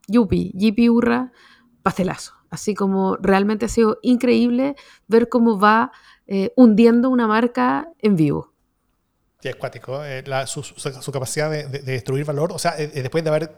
[0.08, 1.32] Yupi, Yipi Urra,
[1.82, 2.34] pastelazo.
[2.50, 4.76] Así como realmente ha sido increíble
[5.08, 5.90] ver cómo va
[6.56, 8.51] hundiendo una marca en vivo.
[9.42, 10.04] Sí, es cuático.
[10.04, 10.62] eh, su,
[11.12, 13.52] capacidad de, de- de destruir valor, o sea, eh, eh, después de haber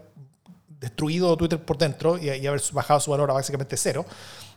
[0.81, 4.07] destruido Twitter por dentro y, haber bajado su valor a básicamente cero,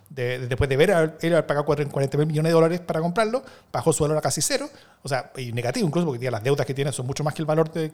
[0.10, 3.02] de- de- después de ver haber, él haber pagado 40 mil millones de dólares para
[3.02, 4.70] comprarlo, bajó su valor a casi cero,
[5.04, 7.46] o sea, y negativo incluso, porque las deudas que tiene son mucho más que el
[7.46, 7.92] valor que,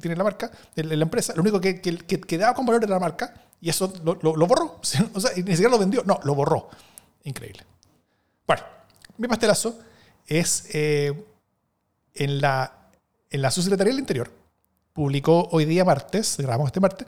[0.00, 1.32] tiene la marca, el- la empresa.
[1.34, 4.46] Lo único que, que, que quedaba con valor era la marca y eso lo, lo-
[4.46, 4.80] borró.
[5.14, 6.68] O sea, ni siquiera lo vendió, no, lo borró.
[7.24, 7.64] Increíble.
[8.46, 8.62] Bueno,
[9.18, 9.76] mi pastelazo
[10.26, 10.68] es
[12.14, 12.90] en la,
[13.30, 14.30] en la Subsecretaría del Interior,
[14.92, 17.06] publicó hoy día martes, grabamos este martes,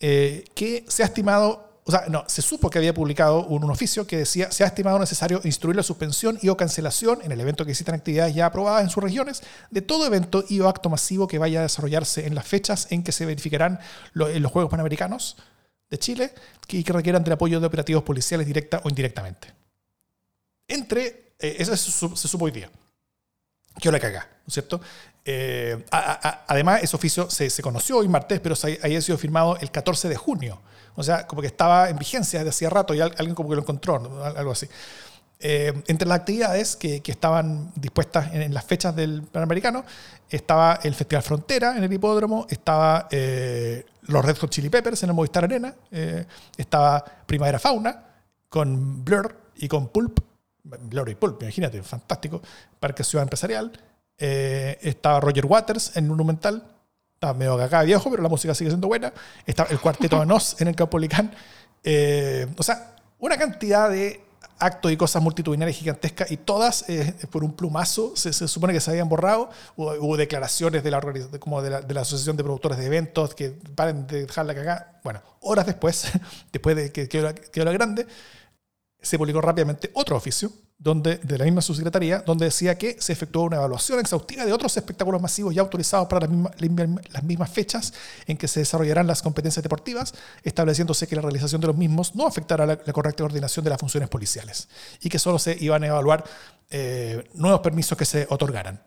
[0.00, 3.70] eh, que se ha estimado, o sea, no, se supo que había publicado un, un
[3.70, 7.40] oficio que decía, se ha estimado necesario instruir la suspensión y o cancelación en el
[7.40, 10.90] evento que existan actividades ya aprobadas en sus regiones de todo evento y o acto
[10.90, 13.78] masivo que vaya a desarrollarse en las fechas en que se verificarán
[14.12, 15.36] lo- en los Juegos Panamericanos
[15.90, 16.32] de Chile
[16.68, 19.52] y que requieran del apoyo de operativos policiales directa o indirectamente.
[20.66, 22.70] Entre, eh, eso se, se supo hoy día.
[23.80, 24.80] Que la cagá, ¿no es cierto?
[25.24, 29.70] Eh, además, ese oficio se, se conoció hoy martes, pero se, había sido firmado el
[29.70, 30.60] 14 de junio.
[30.96, 33.56] O sea, como que estaba en vigencia desde hacía rato y al- alguien como que
[33.56, 34.68] lo encontró, algo así.
[35.40, 39.84] Eh, entre las actividades que, que estaban dispuestas en, en las fechas del Panamericano
[40.30, 45.08] estaba el Festival Frontera en el hipódromo, estaba eh, los Red Hot Chili Peppers en
[45.10, 46.24] el Movistar Arena, eh,
[46.56, 48.04] estaba Primavera Fauna
[48.48, 50.20] con Blur y con Pulp,
[50.64, 52.40] Blur y Pulp, imagínate, fantástico,
[52.80, 53.72] Parque Ciudad Empresarial,
[54.18, 56.64] eh, estaba Roger Waters en Monumental,
[57.14, 59.12] estaba medio cagada viejo, pero la música sigue siendo buena,
[59.46, 61.32] estaba el Cuarteto de Nos en el Caupolicán,
[61.82, 64.24] eh, o sea, una cantidad de
[64.58, 68.90] actos y cosas multitudinarias gigantescas y todas eh, por un plumazo se, supone que se
[68.90, 69.50] habían borrado.
[69.76, 71.00] Hubo, declaraciones de la,
[71.38, 75.00] como de, la, Asociación de Productores de Eventos que paren de dejarla cagar.
[75.02, 76.10] Bueno, horas después,
[76.52, 78.06] después de que quedó la, quedó la grande,
[79.04, 83.44] se publicó rápidamente otro oficio donde, de la misma subsecretaría donde decía que se efectuó
[83.44, 87.92] una evaluación exhaustiva de otros espectáculos masivos ya autorizados para las mismas, las mismas fechas
[88.26, 92.26] en que se desarrollarán las competencias deportivas, estableciéndose que la realización de los mismos no
[92.26, 94.68] afectará la, la correcta coordinación de las funciones policiales
[95.00, 96.24] y que solo se iban a evaluar
[96.70, 98.82] eh, nuevos permisos que se otorgaran,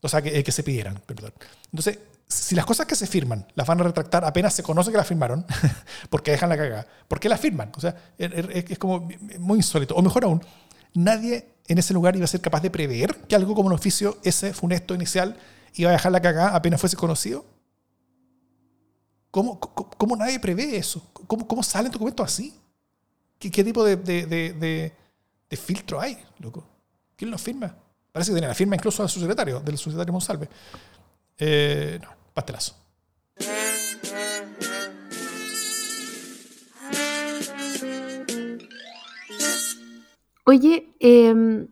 [0.00, 1.00] o sea, que, eh, que se pidieran.
[1.70, 4.96] Entonces, si las cosas que se firman las van a retractar apenas se conoce que
[4.96, 5.46] las firmaron,
[6.10, 7.70] porque dejan la cagada, ¿por qué las firman?
[7.76, 9.08] O sea, es, es- es como
[9.38, 9.94] muy insólito.
[9.94, 10.44] O mejor aún,
[10.94, 14.18] nadie en ese lugar iba a ser capaz de prever que algo como un oficio
[14.24, 15.36] ese funesto inicial
[15.74, 17.44] iba a dejar la cagada apenas fuese conocido.
[19.30, 21.02] ¿Cómo, cómo, cómo nadie prevé eso?
[21.26, 22.58] ¿Cómo, cómo salen documentos así?
[23.38, 24.92] ¿Qué, qué tipo de, de, de- de-
[25.50, 26.66] de filtro hay, loco?
[27.16, 27.74] ¿Quién lo firma?
[28.12, 30.48] Parece que tiene la firma incluso del subsecretario, del subsecretario Monsalve.
[31.38, 32.74] Eh, no, pastelazo.
[40.44, 41.66] Oye, eh,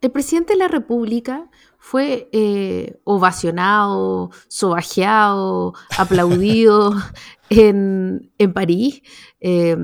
[0.00, 6.94] el presidente de la República fue eh, ovacionado, sobajeado, aplaudido
[7.50, 9.02] en, en París
[9.40, 9.76] eh,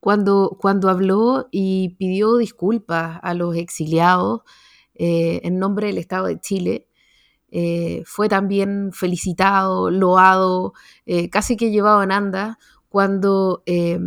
[0.00, 4.40] cuando, cuando habló y pidió disculpas a los exiliados
[4.94, 6.87] eh, en nombre del Estado de Chile.
[7.50, 10.74] Eh, fue también felicitado, loado,
[11.06, 12.56] eh, casi que llevado en andas
[12.90, 13.98] cuando eh,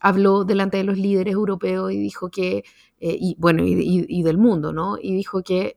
[0.00, 2.64] habló delante de los líderes europeos y dijo que
[3.04, 4.96] y bueno, y, y- del mundo, ¿no?
[4.96, 5.74] Y dijo que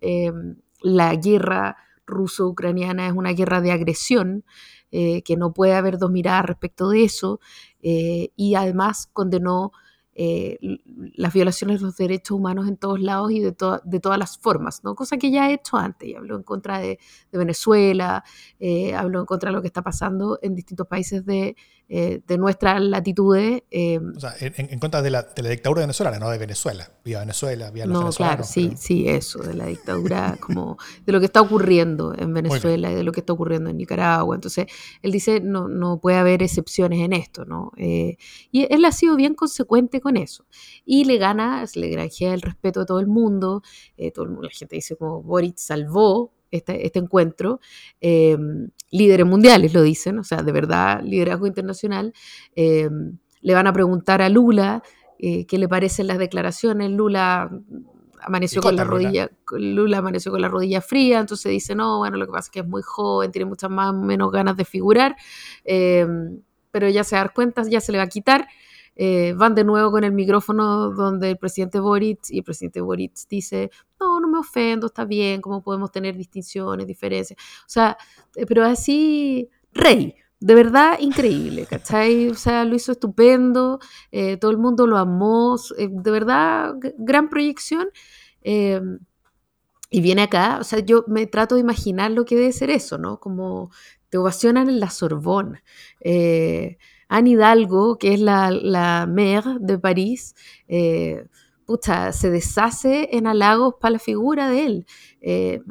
[0.81, 1.75] la guerra
[2.05, 4.43] ruso-ucraniana es una guerra de agresión
[4.91, 7.39] que no puede haber dos miradas respecto de eso,
[7.81, 9.71] y además condenó
[10.15, 10.57] eh,
[11.13, 14.81] las violaciones de los derechos humanos en todos lados y de, de todas las formas,
[14.83, 14.95] ¿no?
[14.95, 16.99] cosa que ya ha hecho antes, y habló en contra de,
[17.31, 18.23] Venezuela,
[18.59, 22.37] eh, habló en contra de lo que está pasando en distintos países de, eh, de
[22.39, 23.61] nuestras latitudes.
[23.69, 27.19] Eh, o sea, en, contra de la, de la, dictadura venezolana, no de Venezuela, vía
[27.19, 31.27] Venezuela, vía los No, claro, sí, sí, eso, de la dictadura, como de lo que
[31.27, 34.33] está ocurriendo en Venezuela y de lo que está ocurriendo en Nicaragua.
[34.33, 34.65] Entonces,
[35.03, 37.71] él dice, no, no puede haber excepciones en esto, ¿no?
[37.77, 38.17] Eh,
[38.51, 40.47] y él ha sido bien consecuente con eso.
[40.85, 43.61] Y le gana, le granjea el respeto de todo el mundo,
[44.15, 47.59] todo el mundo, la gente dice como Boric salvó este, este encuentro.
[47.99, 52.13] Em, líderes mundiales lo dicen, o sea, de verdad, liderazgo internacional.
[52.55, 54.81] Em, le van a preguntar a Lula
[55.19, 56.91] eh, qué le parecen las declaraciones.
[56.91, 57.49] Lula
[58.21, 62.25] amaneció con la rodilla, Lula amaneció con la rodilla fría, entonces dice, no, bueno, lo
[62.25, 65.15] que pasa es que es muy joven, tiene muchas más menos ganas de figurar,
[65.63, 68.47] em, pero ya se da cuenta, ya se le va a quitar.
[68.97, 73.13] Eh, van de nuevo con el micrófono donde el presidente Boric y el presidente Boric
[73.29, 73.69] dice,
[73.99, 77.39] no me ofendo, está bien, cómo podemos tener distinciones, diferencias.
[77.61, 77.97] O sea,
[78.35, 82.29] eh, pero así, rey, de verdad increíble, ¿cachai?
[82.29, 83.79] O sea, lo hizo estupendo,
[84.11, 87.87] eh, todo el mundo lo amó, de verdad, gran proyección.
[89.91, 92.97] y viene acá, o sea, yo me trato de imaginar lo que debe ser eso,
[92.97, 93.19] ¿no?
[93.19, 93.71] Como
[94.09, 95.63] te ovacionan en la Sorbonne.
[97.07, 100.35] Anne Hidalgo, que es la, la maire de París,
[101.67, 104.85] eh, se deshace en halagos para la figura de él.
[105.21, 105.61] Eh,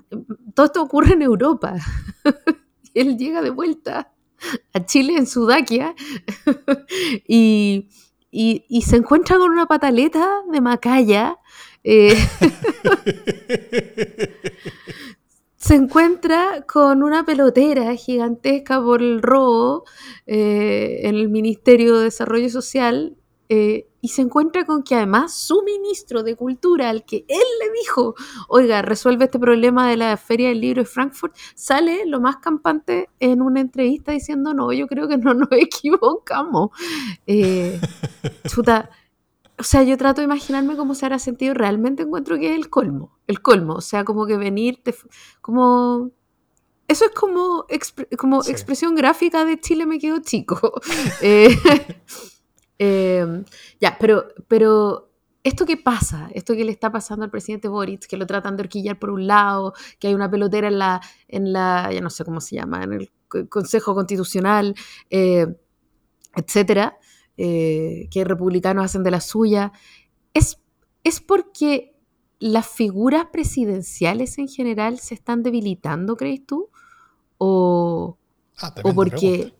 [0.54, 1.76] todo esto ocurre en Europa.
[2.94, 4.12] él llega de vuelta
[4.72, 5.94] a Chile en Sudaquia
[7.28, 7.88] y,
[8.84, 11.38] se encuentra con una pataleta de Macaya.
[11.82, 12.16] Eh,
[15.56, 19.84] se encuentra con una pelotera gigantesca por el robo
[20.26, 23.16] eh, en el Ministerio de Desarrollo Social
[23.48, 27.72] eh, y se encuentra con que además su ministro de Cultura, al que él le
[27.80, 28.14] dijo,
[28.48, 33.08] oiga, resuelve este problema de la Feria del Libro de Frankfurt, sale lo más campante
[33.20, 36.70] en una entrevista diciendo, no, yo creo que no nos equivocamos.
[37.26, 37.80] Eh,
[38.48, 38.90] chuta,
[39.58, 41.54] o sea, yo trato de imaginarme cómo se hará sentido.
[41.54, 43.16] Realmente encuentro que es el colmo.
[43.26, 43.74] El colmo.
[43.74, 44.82] O sea, como que venir,
[45.40, 46.10] como.
[46.86, 47.64] Eso es como,
[48.18, 50.72] como expresión gráfica de Chile me quedo chico.
[51.22, 51.56] Eh,
[52.78, 53.44] em,
[53.80, 55.10] ya, pero, pero
[55.42, 58.62] esto que pasa, esto que le está pasando al presidente Boric, que lo tratan de
[58.62, 62.24] horquillar por un lado, que hay una pelotera en la, en la ya no sé
[62.24, 63.10] cómo se llama, en el
[63.48, 64.74] Consejo Constitucional,
[65.10, 65.46] eh,
[66.36, 66.98] etcétera
[67.36, 69.72] eh, que republicanos hacen de la suya,
[70.34, 70.60] es,
[71.02, 71.96] es porque
[72.38, 76.70] las figuras presidenciales en general se están debilitando, ¿crees tú?
[77.38, 78.18] O,
[78.58, 79.52] ah, o porque,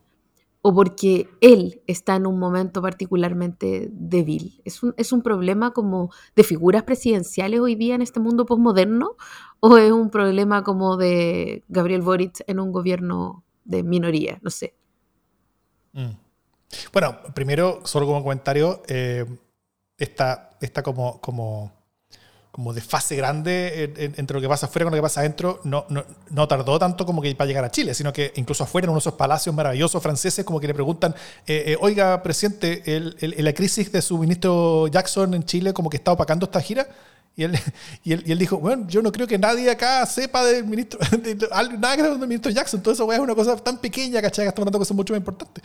[0.67, 4.63] o porque él está en un momento particularmente débil.
[4.65, 9.17] ¿Es un, ¿Es un problema como de figuras presidenciales hoy día en este mundo postmoderno?
[9.61, 14.39] ¿O es un problema como de Gabriel Boric en un gobierno de minoría?
[14.41, 14.75] No sé.
[15.93, 16.13] Mm.
[16.95, 19.27] Bueno, primero, solo como comentario, eh,
[19.99, 21.73] esta, como, como,
[22.55, 25.87] como de fase grande entre lo que pasa afuera con lo que pasa adentro no,
[25.89, 28.99] no, tardó tanto como que para llegar a Chile, sino que incluso afuera en uno
[28.99, 31.17] de esos palacios maravillosos franceses como que le preguntan,
[31.49, 32.81] eh, eh, oiga, presidente,
[33.21, 36.87] la crisis de su ministro Jackson en Chile como que está opacando esta gira.
[37.35, 37.59] Y él,
[38.05, 41.01] y él, dijo, bueno, yo no creo que nadie acá sepa del ministro,
[41.81, 44.47] nada que del ministro Jackson, todo eso es una cosa tan pequeña, ¿cachai?
[44.47, 45.65] Estamos hablando de cosas mucho más importantes.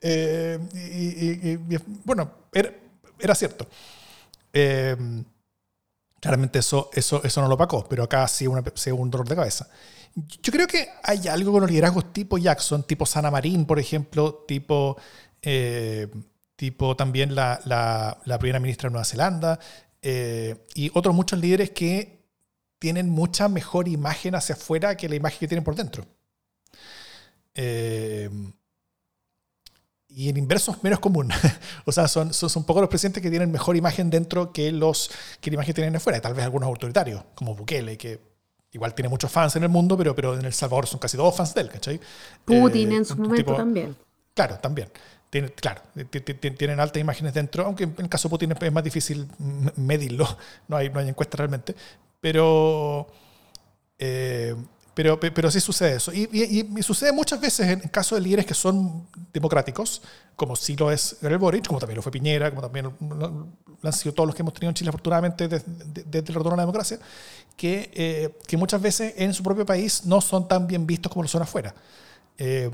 [0.00, 3.66] Eh, y, bueno, era, cierto.
[4.52, 4.96] Eh,
[6.24, 9.68] claramente eso, eso, eso no lo pacó, pero acá sí, una, un dolor de cabeza.
[10.14, 14.42] Yo creo que hay algo con los liderazgos tipo Jackson, tipo Sana Marín, por ejemplo,
[14.48, 14.96] tipo,
[15.42, 16.08] eh,
[16.56, 19.58] tipo también la, la, primera ministra de Nueva Zelanda,
[20.02, 22.24] y otros muchos líderes que
[22.78, 26.06] tienen mucha mejor imagen hacia afuera que la imagen que tienen por dentro.
[27.54, 28.30] Eh,
[30.14, 31.30] y en inverso es menos común.
[31.84, 35.10] o sea, son, son, son, pocos los presidentes que tienen mejor imagen dentro que los
[35.40, 36.20] que la imagen tienen afuera.
[36.20, 38.20] Tal vez algunos autoritarios, como Bukele, que
[38.72, 41.34] igual tiene muchos fans en el mundo, pero, pero en El Salvador son casi todos
[41.34, 42.00] fans de él, ¿cachai?
[42.44, 43.96] Putin en su momento también.
[44.34, 44.88] Claro, también.
[45.30, 45.82] Tiene, claro,
[46.56, 49.26] tienen altas imágenes dentro, aunque en el caso de Putin es más difícil
[49.76, 50.26] medirlo,
[50.68, 51.74] no hay, no hay encuesta realmente.
[52.20, 53.08] Pero,
[53.98, 54.54] eh,
[54.94, 56.12] pero, pero sí sucede eso.
[56.12, 60.02] Y, y, sucede muchas veces en casos de líderes que son democráticos,
[60.36, 63.48] como sí lo es Gabriel Boric, como también lo fue Piñera, como también lo,
[63.82, 66.62] han sido todos los que hemos tenido en Chile, afortunadamente, desde, el retorno a la
[66.62, 66.98] democracia,
[67.56, 71.22] que, eh, que, muchas veces en su propio país no son tan bien vistos como
[71.22, 71.74] lo son afuera.
[72.38, 72.70] Eh,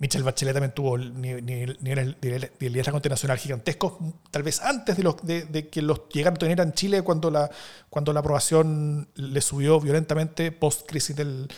[0.00, 3.92] Michelle Bachelet también tuvo niveles de liderazgo internacional gigantescos,
[4.30, 7.50] tal vez antes de, que los llegaron a tener en Chile cuando la,
[7.90, 11.48] cuando la aprobación le subió violentamente post-crisis del,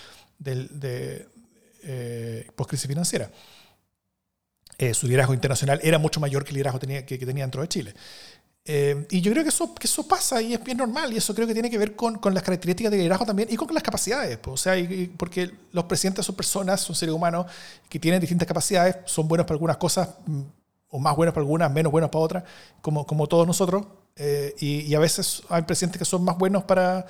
[0.41, 1.29] de,
[1.85, 3.31] eh, post-crisis financiera.
[4.77, 7.95] Eh, su liderazgo internacional era mucho mayor que el liderazgo que, tenía dentro de Chile.
[8.65, 11.35] Eh, y yo creo que eso, que eso pasa y es bien normal, y eso
[11.35, 13.83] creo que tiene que ver con, con las características de liderazgo también y con las
[13.83, 14.39] capacidades.
[14.39, 14.75] Pues, o sea,
[15.17, 17.47] porque los presidentes son personas, son seres humanos
[17.89, 20.43] que tienen distintas capacidades, son buenos para algunas cosas, mm,
[20.91, 22.45] o más buenos para algunas, menos buenos para otras,
[22.81, 23.87] como, como todos nosotros.
[24.15, 27.07] Eh, y, y, a veces hay presidentes que son más buenos para,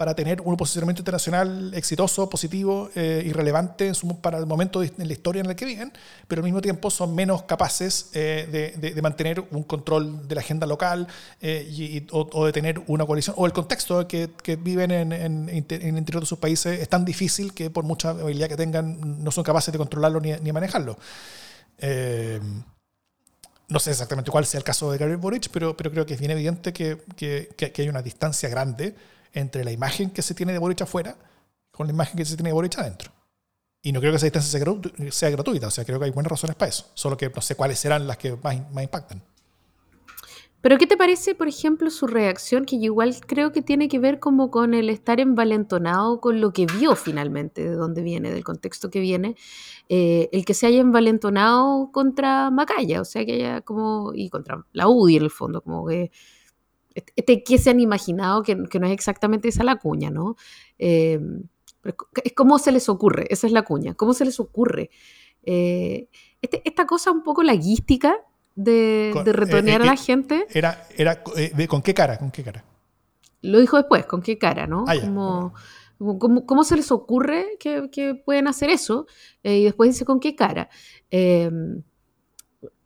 [0.00, 3.92] para tener un posicionamiento internacional exitoso, positivo eh, y relevante
[4.22, 5.92] para el momento en la historia en el que viven,
[6.26, 10.66] pero al mismo tiempo son menos capaces eh, de, mantener un control de la agenda
[10.66, 11.06] local
[11.42, 15.98] eh, y, o, de tener una coalición, o el contexto que, viven en, en, el
[15.98, 19.44] interior de sus países es tan difícil que por mucha habilidad que tengan no son
[19.44, 20.96] capaces de controlarlo ni, ni manejarlo.
[23.68, 26.20] no sé exactamente cuál sea el caso de Gary Boric, pero, pero creo que es
[26.20, 28.94] bien evidente que, que, que hay una distancia grande
[29.32, 31.16] entre la imagen que se tiene de Boric afuera
[31.70, 33.12] con la imagen que se tiene de Boric adentro.
[33.82, 34.60] Y no creo que esa distancia
[35.10, 37.54] sea, gratuita, o sea, creo que hay buenas razones para eso, solo que no sé
[37.54, 39.22] cuáles serán las que más, más impactan.
[40.60, 43.98] Pero ¿qué te parece, por ejemplo, su reacción, que yo igual creo que tiene que
[43.98, 48.44] ver como con el estar envalentonado con lo que vio finalmente, de dónde viene, del
[48.44, 49.36] contexto que viene,
[49.88, 54.66] eh, el que se haya envalentonado contra Macaya, o sea, que haya como, y contra
[54.72, 56.10] la UDI en el fondo, como que
[57.16, 58.42] este, ¿qué se han imaginado?
[58.42, 60.36] Que, no es exactamente esa la cuña, ¿no?
[60.78, 61.20] Eh,
[62.24, 64.90] es cómo se les ocurre, esa es la cuña, cómo se les ocurre.
[65.42, 66.08] Eh,
[66.42, 68.14] este, esta cosa un poco laguística
[68.54, 70.46] de, de retonear a la gente.
[70.50, 71.22] Era, era
[71.68, 72.18] ¿Con qué cara?
[72.18, 72.64] ¿Con qué cara?
[73.42, 74.84] Lo dijo después, ¿con qué cara, no?
[74.86, 75.54] Ah, como,
[76.46, 79.06] ¿cómo, se les ocurre que, pueden hacer eso?
[79.42, 80.68] y después dice, ¿con qué cara?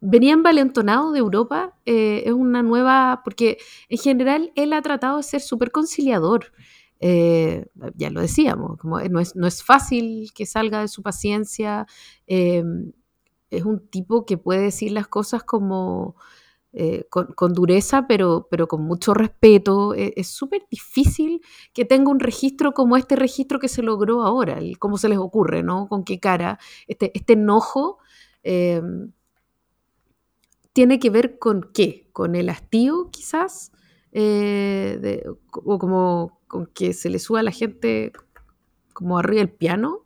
[0.05, 5.23] Venía envalentonado de Europa, eh, es una nueva, porque en general él ha tratado de
[5.23, 6.53] ser súper conciliador.
[7.01, 11.87] Eh, ya lo decíamos, no, es, no, es, fácil que salga de su paciencia,
[12.27, 12.93] em,
[13.51, 16.17] es un tipo que puede decir las cosas como
[16.73, 19.95] eh, con, dureza, pero, pero con mucho respeto.
[19.95, 21.41] E, es súper difícil
[21.73, 25.63] que tenga un registro como este registro que se logró ahora, cómo se les ocurre,
[25.63, 25.89] ¿no?
[25.89, 27.99] Con qué cara, este, este enojo
[28.43, 29.13] em,
[30.75, 33.73] tiene que ver con qué, con el hastío quizás,
[34.13, 38.13] eh, o como con que se le suba a la gente
[38.93, 40.03] como arriba el piano,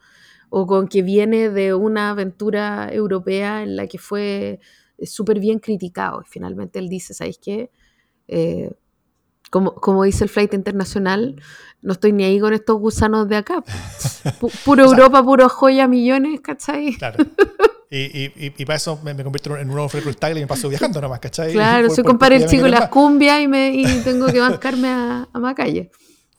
[0.51, 4.61] o con que viene de una aventura europea en la que fue
[4.99, 6.23] eh, súper bien criticado.
[6.23, 7.71] Y finalmente él dice, ¿sabéis qué?
[8.29, 8.71] Eh,
[9.51, 11.41] como, como, dice el flight internacional,
[11.81, 13.65] no estoy ni ahí con estos gusanos de acá.
[14.67, 16.95] puro Europa, puro joya, millones, ¿cachai?
[16.95, 17.25] Claro.
[17.91, 21.21] Y, y, para eso me, convierto en un nuevo Fred y me paso viajando nomás,
[21.21, 21.53] ¿cachai?
[21.53, 25.29] Claro, soy compadre el chico de las cumbias y, me, y tengo que bancarme a,
[25.33, 25.91] a Macalle.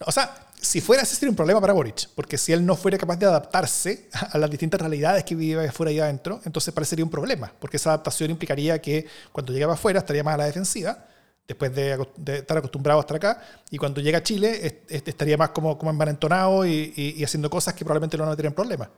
[0.06, 0.32] O sea,
[0.62, 3.26] si fuera ese sería un problema para Boric, porque si él no fuera capaz de
[3.26, 7.78] adaptarse a las distintas realidades que vive afuera y adentro, entonces parecería un problema, porque
[7.78, 11.06] esa adaptación implicaría que cuando llegaba afuera estaría más a la defensiva,
[11.48, 11.98] después de,
[12.28, 13.42] estar acostumbrado a estar acá,
[13.72, 17.86] y cuando llega a Chile estaría más como, como envalentonado y, y, haciendo cosas que
[17.86, 18.90] probablemente no van a problemas.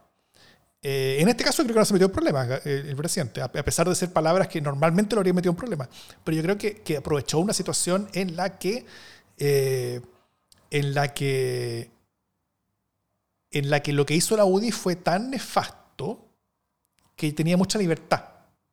[0.84, 3.50] Eh, en este caso creo que no se metió en problemas eh, el presidente, a
[3.50, 5.90] pesar de ser palabras que normalmente lo habría metido en problemas.
[6.24, 8.86] Pero yo creo que, que aprovechó una situación en la que,
[9.38, 10.02] eh,
[10.72, 11.92] en la que,
[13.52, 16.26] en la que lo que hizo la UDI fue tan nefasto
[17.16, 18.24] que tenía mucha libertad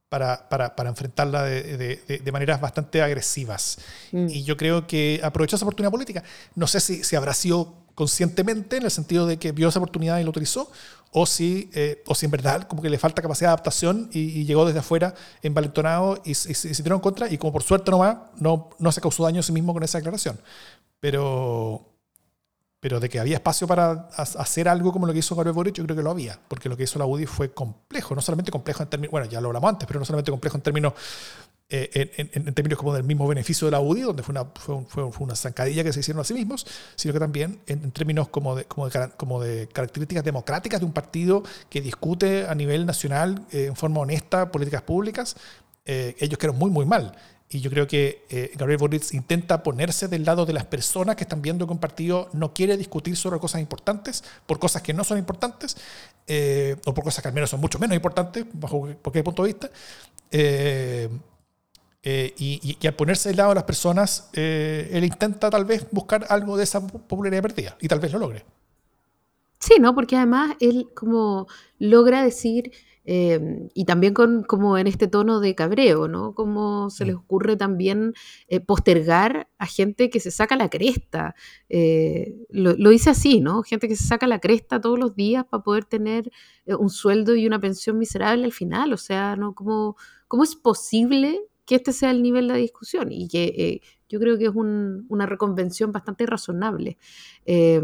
[0.09, 3.79] para, para, para enfrentarla de, de, de, maneras bastante agresivas.
[4.13, 4.29] Mm.
[4.31, 6.25] Y yo creo que aprovechó esa oportunidad política.
[6.55, 10.21] No sé si, si habrá sido conscientemente, en el sentido de que vio esa oportunidad
[10.21, 10.71] y lo utilizó,
[11.11, 14.45] o si, eh, o si en verdad como que le falta capacidad de adaptación y,
[14.45, 18.19] llegó desde afuera envalentonado y, y, se tiró en contra y como por suerte nomás
[18.37, 20.39] no, no se causó daño a sí mismo con esa declaración.
[21.01, 21.89] Pero,
[22.79, 25.83] pero de que había espacio para hacer algo como lo que hizo Gabriel Boric, yo
[25.83, 28.85] creo que lo había, porque lo que hizo la UDI fue complejo, no solamente complejo
[28.85, 30.93] en términos, bueno, ya lo hablamos antes, pero no solamente complejo en términos
[31.71, 35.13] eh, en, términos como del mismo beneficio de la UDI, donde fue una, fue, fue,
[35.19, 36.67] una zancadilla que se hicieron a sí mismos,
[36.97, 40.95] sino que también en, términos como de, como, de, como de características democráticas de un
[40.95, 45.37] partido que discute a nivel nacional eh, en forma honesta políticas públicas,
[45.85, 47.15] eh, ellos quedaron muy, muy mal.
[47.51, 51.41] Y yo creo que Gabriel Boric intenta ponerse del lado de las personas que están
[51.41, 55.17] viendo que un partido no quiere discutir sobre cosas importantes, por cosas que no son
[55.17, 55.75] importantes,
[56.85, 59.71] o por cosas que al menos son mucho menos importantes, bajo cualquier punto de vista.
[60.31, 61.09] Eh,
[62.03, 66.57] y, al ponerse del lado de las personas, eh, él intenta tal vez buscar algo
[66.57, 68.45] de esa popularidad perdida y tal vez lo logre.
[69.61, 69.95] Sí, ¿no?
[69.95, 72.71] Porque además él como logra decir,
[73.05, 76.35] eh, y también con, como en este tono de cabreo, ¿no?
[76.35, 77.19] Como se les Mm.
[77.19, 78.13] ocurre también
[78.49, 81.35] eh, postergar a gente que se saca la cresta.
[81.69, 83.63] Eh, lo, lo hice así, ¿no?
[83.63, 86.31] Gente que se saca la cresta todos los días para poder tener
[86.67, 88.93] eh, un sueldo y una pensión miserable al final.
[88.93, 89.55] O sea, ¿no?
[89.55, 89.97] ¿Cómo,
[90.29, 93.13] cómo es posible que este sea el nivel de discusión?
[93.13, 96.99] Y que eh, yo creo que es un- una reconvención bastante razonable.
[97.47, 97.83] Eh,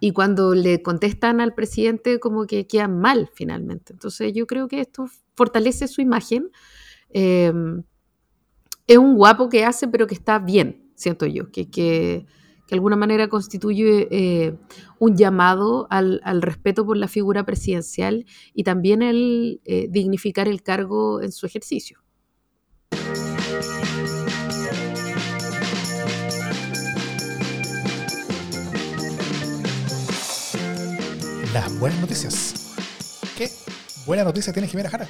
[0.00, 3.92] y cuando le contestan al presidente como que quedan mal finalmente.
[3.92, 5.06] Entonces yo creo que esto
[5.36, 6.50] fortalece su imagen.
[7.10, 7.52] Eh,
[8.86, 12.26] es un guapo que hace, pero que está bien, siento yo, que, que,
[12.66, 14.58] que de alguna manera constituye eh,
[14.98, 20.62] un llamado al, al respeto por la figura presidencial y también el eh, dignificar el
[20.62, 22.01] cargo en su ejercicio.
[31.52, 32.54] Las buenas noticias.
[33.36, 33.50] ¿Qué
[34.06, 35.08] buena noticia tiene Jimena Jara?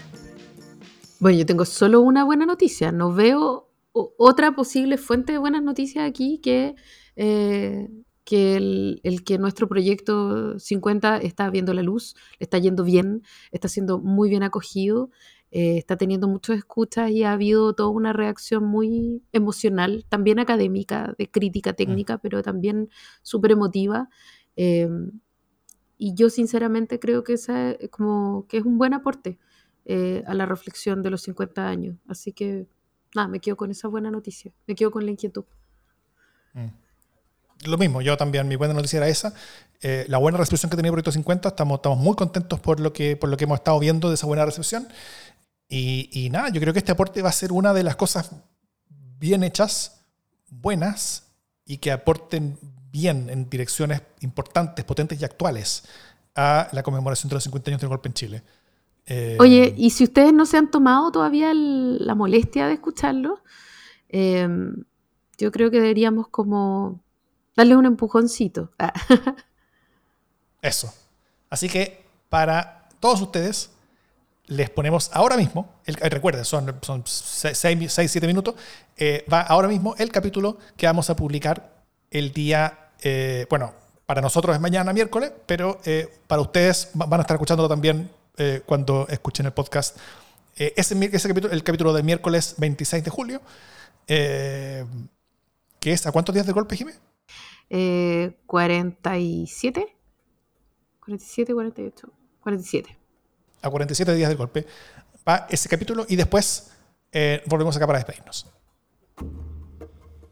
[1.20, 2.91] Bueno, yo tengo solo una buena noticia.
[2.91, 6.74] No veo otra posible fuente de buenas noticias aquí que,
[7.16, 7.89] eh,
[8.24, 13.99] que el, que nuestro proyecto 50 está viendo la luz, está yendo bien, está siendo
[13.99, 15.11] muy bien acogido,
[15.55, 21.15] eh, está teniendo muchas escuchas y ha habido toda una reacción muy emocional, también académica,
[21.19, 22.89] de crítica técnica, pero también
[23.21, 24.09] súper emotiva.
[24.57, 24.89] Eh,
[25.99, 29.39] y yo sinceramente creo que, esa, es como, que es un buen aporte
[29.85, 31.97] eh, a la reflexión de los 50 años.
[32.09, 32.67] Así que,
[33.15, 35.45] nada, me quedo con esa buena noticia, me quedo con la inquietud.
[37.65, 39.35] Lo mismo, yo también, mi buena noticia era esa.
[39.83, 42.93] Eh, la buena recepción que ha tenido Proyecto 50, estamos, estamos muy contentos por lo,
[42.93, 44.89] que, por lo que hemos estado viendo de esa buena recepción.
[45.75, 48.31] Y, y nada, yo creo que este aporte va a ser una de las cosas
[49.18, 50.05] bien hechas,
[50.51, 51.33] buenas,
[51.64, 52.59] y que aporten
[52.91, 55.85] bien en direcciones importantes, potentes y actuales
[56.35, 58.43] a la conmemoración de los 50 años del golpe en Chile.
[59.07, 63.43] Eh, Oye, y si ustedes no se han tomado todavía el- la molestia de escucharlo,
[64.11, 64.47] eh,
[65.39, 67.03] yo creo que deberíamos como
[67.57, 68.73] darle un empujoncito.
[68.79, 68.93] Ah,
[70.61, 70.93] Eso.
[71.51, 73.70] Así que para todos ustedes,
[74.57, 78.55] les ponemos ahora mismo, el, eh, recuerden, son 6-7 minutos,
[78.97, 83.73] eh, va ahora mismo el capítulo que vamos a publicar el día, eh, bueno,
[84.07, 88.11] para nosotros es mañana, miércoles, pero eh, para ustedes va- van a estar escuchándolo también
[88.37, 89.97] eh, cuando escuchen el podcast.
[90.57, 93.41] Eh, ese, ese capítulo, el capítulo del miércoles 26 de julio,
[94.07, 96.93] que es a cuántos días de golpe, Jimé?
[97.71, 99.97] eh, 47,
[101.01, 102.09] 47, 48,
[102.43, 102.99] 47.
[103.63, 104.67] A 47 días del golpe,
[105.27, 106.73] va ese capítulo y después
[107.13, 108.47] eh, volvemos acá para despedirnos.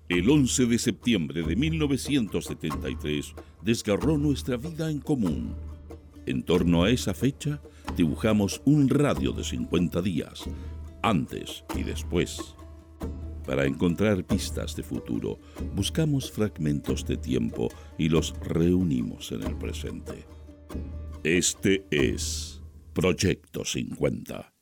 [0.09, 5.55] El 11 de septiembre de 1973 desgarró nuestra vida en común.
[6.27, 7.61] En torno a esa fecha,
[7.97, 10.43] dibujamos un radio de 50 días,
[11.03, 12.57] antes y después.
[13.47, 15.39] Para encontrar pistas de futuro,
[15.75, 20.25] buscamos fragmentos de tiempo y los reunimos en el presente.
[21.23, 22.60] Este es
[22.93, 24.53] Proyecto 50.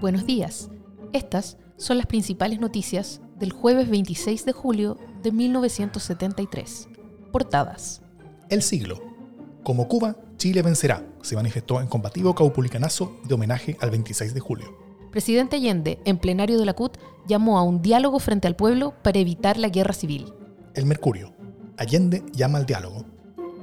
[0.00, 0.70] Buenos días.
[1.12, 6.88] Estas son las principales noticias del jueves 26 de julio de 1973.
[7.32, 8.02] Portadas.
[8.48, 9.02] El siglo.
[9.64, 14.78] Como Cuba, Chile vencerá, se manifestó en combativo caupulicanazo de homenaje al 26 de julio.
[15.10, 19.18] Presidente Allende, en plenario de la CUT, llamó a un diálogo frente al pueblo para
[19.18, 20.32] evitar la guerra civil.
[20.78, 21.34] El Mercurio.
[21.76, 23.04] Allende llama al diálogo.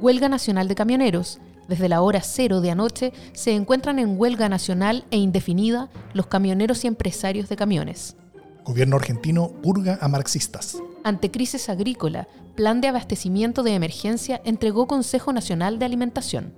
[0.01, 1.39] Huelga nacional de camioneros.
[1.70, 6.84] Desde la hora cero de anoche se encuentran en huelga nacional e indefinida los camioneros
[6.84, 8.18] y empresarios de camiones.
[8.66, 10.78] Gobierno argentino purga a marxistas.
[11.05, 16.53] Ante crisis agrícola, plan de abastecimiento de emergencia entregó Consejo Nacional de Alimentación.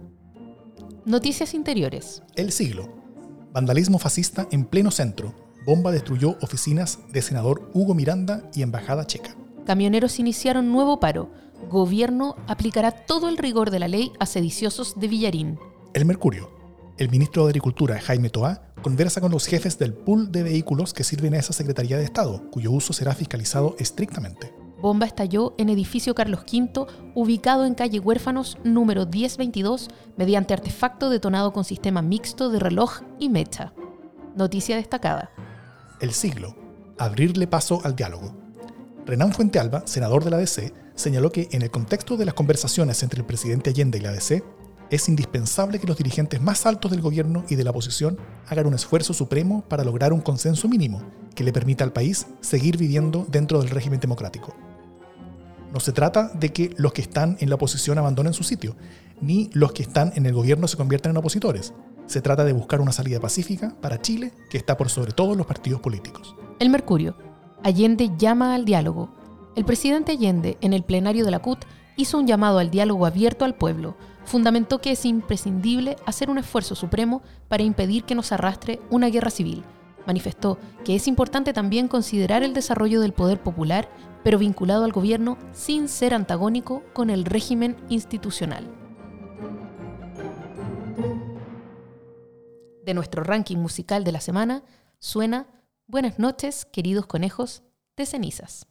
[1.05, 2.24] Noticias interiores.
[2.36, 2.89] El siglo.
[3.53, 5.36] Vandalismo fascista en pleno centro.
[5.68, 9.36] Bomba destruyó oficinas de senador Hugo Miranda y embajada checa.
[9.68, 11.30] Camioneros iniciaron nuevo paro.
[11.70, 15.59] Gobierno aplicará todo el rigor de la ley a sediciosos de Villarín.
[15.93, 16.49] El Mercurio.
[16.97, 21.03] El ministro de Agricultura, Jaime Toá, conversa con los jefes del pool de vehículos que
[21.03, 24.53] sirven a esa Secretaría de Estado, cuyo uso será fiscalizado estrictamente.
[24.80, 31.51] Bomba estalló en edificio Carlos V, ubicado en calle Huérfanos número 1022, mediante artefacto detonado
[31.51, 33.74] con sistema mixto de reloj y mecha.
[34.34, 35.30] Noticia destacada.
[35.99, 36.55] El siglo.
[36.97, 38.47] Abrirle paso al diálogo.
[39.08, 43.22] Renan Fuentealba, senador de la DC, señaló que en el contexto de las conversaciones entre
[43.22, 44.43] el presidente Allende y la DC,
[44.89, 48.18] es indispensable que los dirigentes más altos del gobierno y de la oposición
[48.49, 51.01] hagan un esfuerzo supremo para lograr un consenso mínimo
[51.36, 54.53] que le permita al país seguir viviendo dentro del régimen democrático.
[55.72, 58.76] No se trata de que los que están en la oposición abandonen su sitio,
[59.22, 61.74] ni los que están en el gobierno se conviertan en opositores.
[62.08, 65.45] Se trata de buscar una salida pacífica para Chile que está por sobre todos los
[65.45, 66.36] partidos políticos.
[66.60, 67.26] El Mercurio.
[67.64, 69.10] Allende llama al diálogo.
[69.55, 73.43] El presidente Allende, en el plenario de la CUT, hizo un llamado al diálogo abierto
[73.43, 73.97] al pueblo.
[74.26, 79.32] Fundamentó que es imprescindible hacer un esfuerzo supremo para impedir que nos arrastre una guerra
[79.32, 79.64] civil.
[80.05, 83.89] Manifestó que es importante también considerar el desarrollo del poder popular,
[84.24, 88.66] pero vinculado al gobierno sin ser antagónico con el régimen institucional.
[92.86, 94.64] De nuestro ranking musical de la semana
[94.99, 95.47] suena
[95.90, 97.64] Buenas noches, queridos conejos
[97.96, 98.68] de cenizas.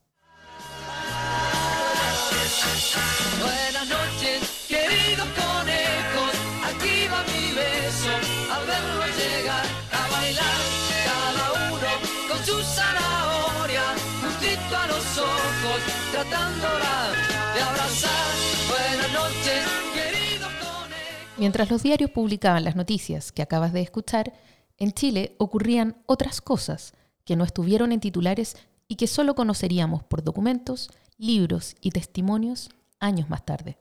[3.41, 6.33] Buenas noches, queridos conejos.
[6.63, 8.13] Aquí va mi beso
[8.53, 10.61] al verlo llegar a bailar.
[11.07, 11.89] Cada uno
[12.29, 13.85] con su zanahoria,
[14.21, 15.81] juntito a los ojos,
[16.13, 17.13] tratándola
[17.55, 18.35] de abrazar.
[18.69, 19.65] Buenas noches,
[19.95, 21.39] queridos conejos.
[21.39, 24.35] Mientras los diarios publicaban las noticias que acabas de escuchar,
[24.77, 26.93] en Chile ocurrían otras cosas
[27.27, 28.57] que no estuvieron en titulares
[28.89, 32.71] y que solo conoceríamos por documentos, libros y testimonios
[33.01, 33.77] años más tarde.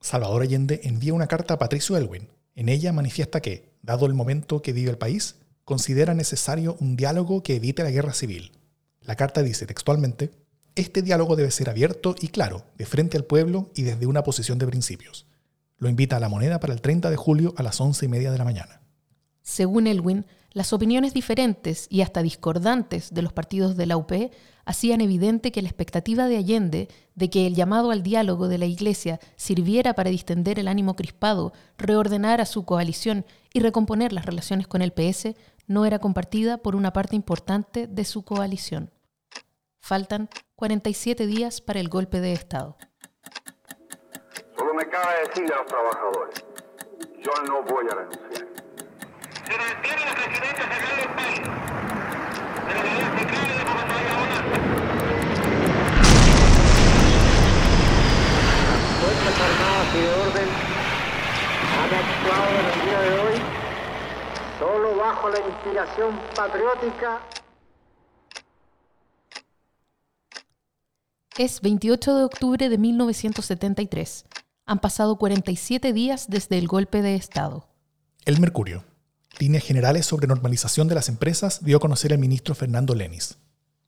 [0.00, 2.28] Salvador Allende envía una carta a Patricio Elwin.
[2.56, 7.42] En ella manifiesta que, dado el momento que vive el país, considera necesario un diálogo
[7.42, 8.52] que evite la guerra civil.
[9.02, 10.32] La carta dice textualmente,
[10.74, 14.58] este diálogo debe ser abierto y claro, de frente al pueblo y desde una posición
[14.58, 15.26] de principios.
[15.76, 18.32] Lo invita a la moneda para el 30 de julio a las 11 y media
[18.32, 18.80] de la mañana.
[19.42, 24.12] Según Elwin, las opiniones diferentes y hasta discordantes de los partidos de la UP
[24.64, 28.66] hacían evidente que la expectativa de Allende de que el llamado al diálogo de la
[28.66, 34.66] Iglesia sirviera para distender el ánimo crispado, reordenar a su coalición y recomponer las relaciones
[34.66, 35.34] con el PS
[35.66, 38.90] no era compartida por una parte importante de su coalición.
[39.80, 42.76] Faltan 47 días para el golpe de Estado.
[44.56, 46.44] Solo me cabe decir a los trabajadores,
[47.20, 48.51] yo no voy a renunciar.
[49.44, 51.40] Se mantiene la presidencia central del país.
[52.66, 54.38] De la manera central y de todavía ahora.
[59.00, 60.48] Fuerzas Armadas y de Orden
[61.80, 63.36] han actuado en el día de hoy
[64.58, 67.20] solo bajo la inspiración patriótica
[71.38, 74.26] Es 28 de octubre de 1973.
[74.66, 77.66] Han pasado 47 días desde el golpe de Estado.
[78.26, 78.91] El Mercurio.
[79.38, 83.38] Líneas generales sobre normalización de las empresas dio a conocer el ministro Fernando Lenis.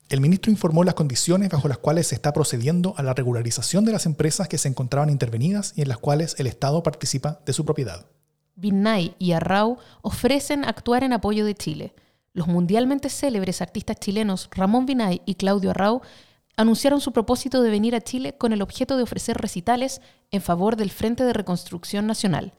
[0.09, 3.93] El ministro informó las condiciones bajo las cuales se está procediendo a la regularización de
[3.93, 7.65] las empresas que se encontraban intervenidas y en las cuales el Estado participa de su
[7.65, 8.07] propiedad.
[8.57, 11.95] Vinnay y Arrau ofrecen actuar en apoyo de Chile.
[12.33, 16.03] Los mundialmente célebres artistas chilenos Ramón Vinnay y Claudio Arrau
[16.57, 20.77] anunciaron su propósito de venir a Chile con el objeto de ofrecer recitales en favor
[20.77, 22.55] del Frente de Reconstrucción Nacional.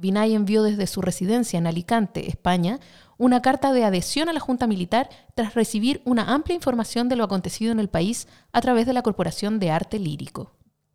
[0.00, 2.80] Vinay envió desde su residencia en Alicante, España,
[3.18, 7.24] una carta de adhesión a la Junta Militar tras recibir una amplia información de lo
[7.24, 10.52] acontecido en el país a través de la Corporación de Arte Lírico.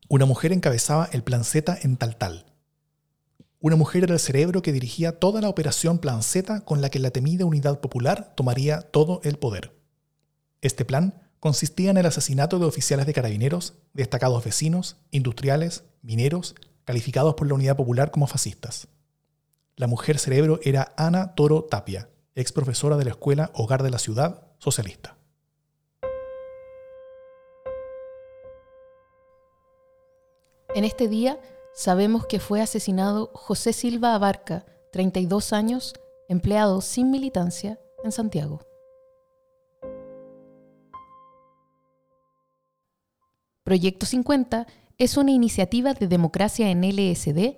[0.10, 2.46] Una mujer encabezaba el Plan Z en Taltal.
[3.60, 7.00] Una mujer era el cerebro que dirigía toda la operación Plan Z con la que
[7.00, 9.76] la temida Unidad Popular tomaría todo el poder.
[10.62, 17.36] Este plan consistía en el asesinato de oficiales de carabineros, destacados vecinos, industriales, mineros, calificados
[17.36, 18.88] por la Unidad Popular como fascistas.
[19.78, 24.00] La mujer cerebro era Ana Toro Tapia, ex profesora de la Escuela Hogar de la
[24.00, 25.18] Ciudad Socialista.
[30.74, 31.42] En este día
[31.74, 35.94] sabemos que fue asesinado José Silva Abarca, 32 años,
[36.30, 38.62] empleado sin militancia en Santiago.
[43.66, 44.68] Proyecto 50
[44.98, 47.58] es una iniciativa de democracia en LSD,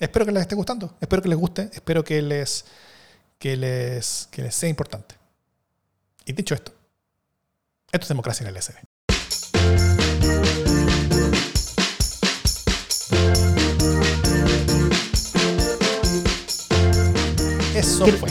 [0.00, 2.64] Espero que les esté gustando, espero que les guste, espero que les,
[3.38, 5.14] que les, que les sea importante.
[6.24, 6.72] Y dicho esto,
[7.92, 9.90] esto es democracia en el LSD.
[17.74, 18.30] Eso Quiero- fue.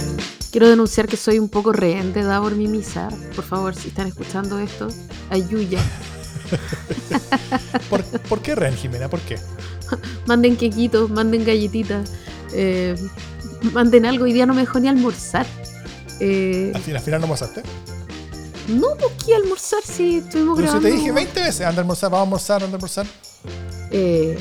[0.52, 3.10] Quiero denunciar que soy un poco rehén de Davor Mimisa.
[3.36, 4.88] Por favor, si están escuchando esto,
[5.30, 5.80] ayuya.
[7.90, 9.10] ¿Por, por qué Ren, Jimena?
[9.10, 9.38] ¿Por qué?
[10.26, 12.12] Manden quequitos, manden galletitas,
[12.54, 12.96] eh,
[13.74, 14.26] manden algo.
[14.26, 15.46] Hoy día no me dejó ni almorzar.
[16.20, 17.64] Eh, Al, fin- al final no almorzaste.
[18.68, 20.90] no busqué almorzar si estuvimos Pero si grabando.
[20.90, 23.06] te dije 20 veces, anda a almorzar, vamos a almorzar, anda a almorzar.
[23.92, 24.38] Eh,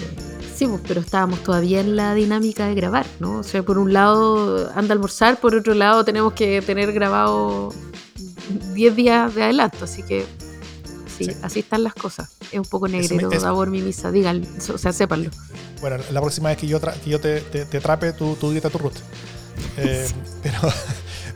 [0.56, 3.38] sí, pues, pero estábamos todavía en la dinámica de grabar, ¿no?
[3.38, 7.72] O sea, por un lado anda a almorzar, por otro lado tenemos que tener grabado
[8.74, 10.26] 10 días de adelanto, así que
[11.18, 11.36] sí, Sí.
[11.42, 12.30] así están las cosas.
[12.52, 15.30] Es un poco negrito, eso- sabor mi misa, digan, o sea, sépanlo.
[15.80, 18.50] Bueno, la próxima vez que yo, tra- que yo te, te, te atrape, tú, tú
[18.52, 19.00] dieta tu ruta.
[19.76, 20.08] Eh,
[20.42, 20.58] pero,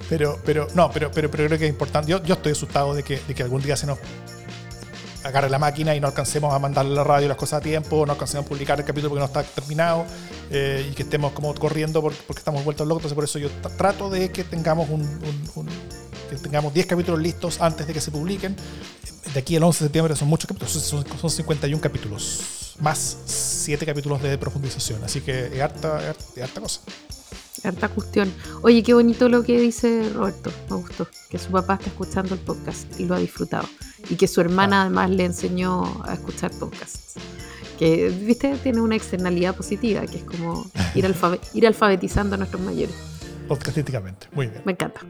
[0.08, 2.10] pero, pero, no, pero, pero, pero creo que es importante.
[2.10, 3.98] Yo, yo estoy asustado de que, de que algún día se nos
[5.24, 8.04] agarre la máquina y no alcancemos a mandarle a la radio las cosas a tiempo,
[8.04, 10.04] no alcancemos a publicar el capítulo porque no está terminado
[10.50, 13.02] eh, y que estemos como corriendo por- porque estamos vueltos locos.
[13.04, 15.68] Entonces, por eso yo tra- trato de que tengamos un, un- un-
[16.36, 18.56] que tengamos 10 capítulos listos antes de que se publiquen.
[19.34, 23.86] De aquí al 11 de septiembre son muchos capítulos, son, son 51 capítulos, más 7
[23.86, 25.02] capítulos de profundización.
[25.04, 26.80] Así que es harta, harta, es harta cosa.
[27.64, 28.32] Harta cuestión.
[28.62, 32.40] Oye, qué bonito lo que dice Roberto, me gustó, que su papá está escuchando el
[32.40, 33.68] podcast y lo ha disfrutado.
[34.10, 34.82] Y que su hermana Ah.
[34.86, 37.14] además le enseñó a escuchar podcasts.
[37.78, 40.66] Que, viste, tiene una externalidad positiva, que es como
[40.96, 42.94] ir, alfabe- ir alfabetizando a nuestros mayores.
[43.46, 44.26] Podcastísticamente.
[44.32, 44.62] Muy bien.
[44.64, 45.00] Me encanta.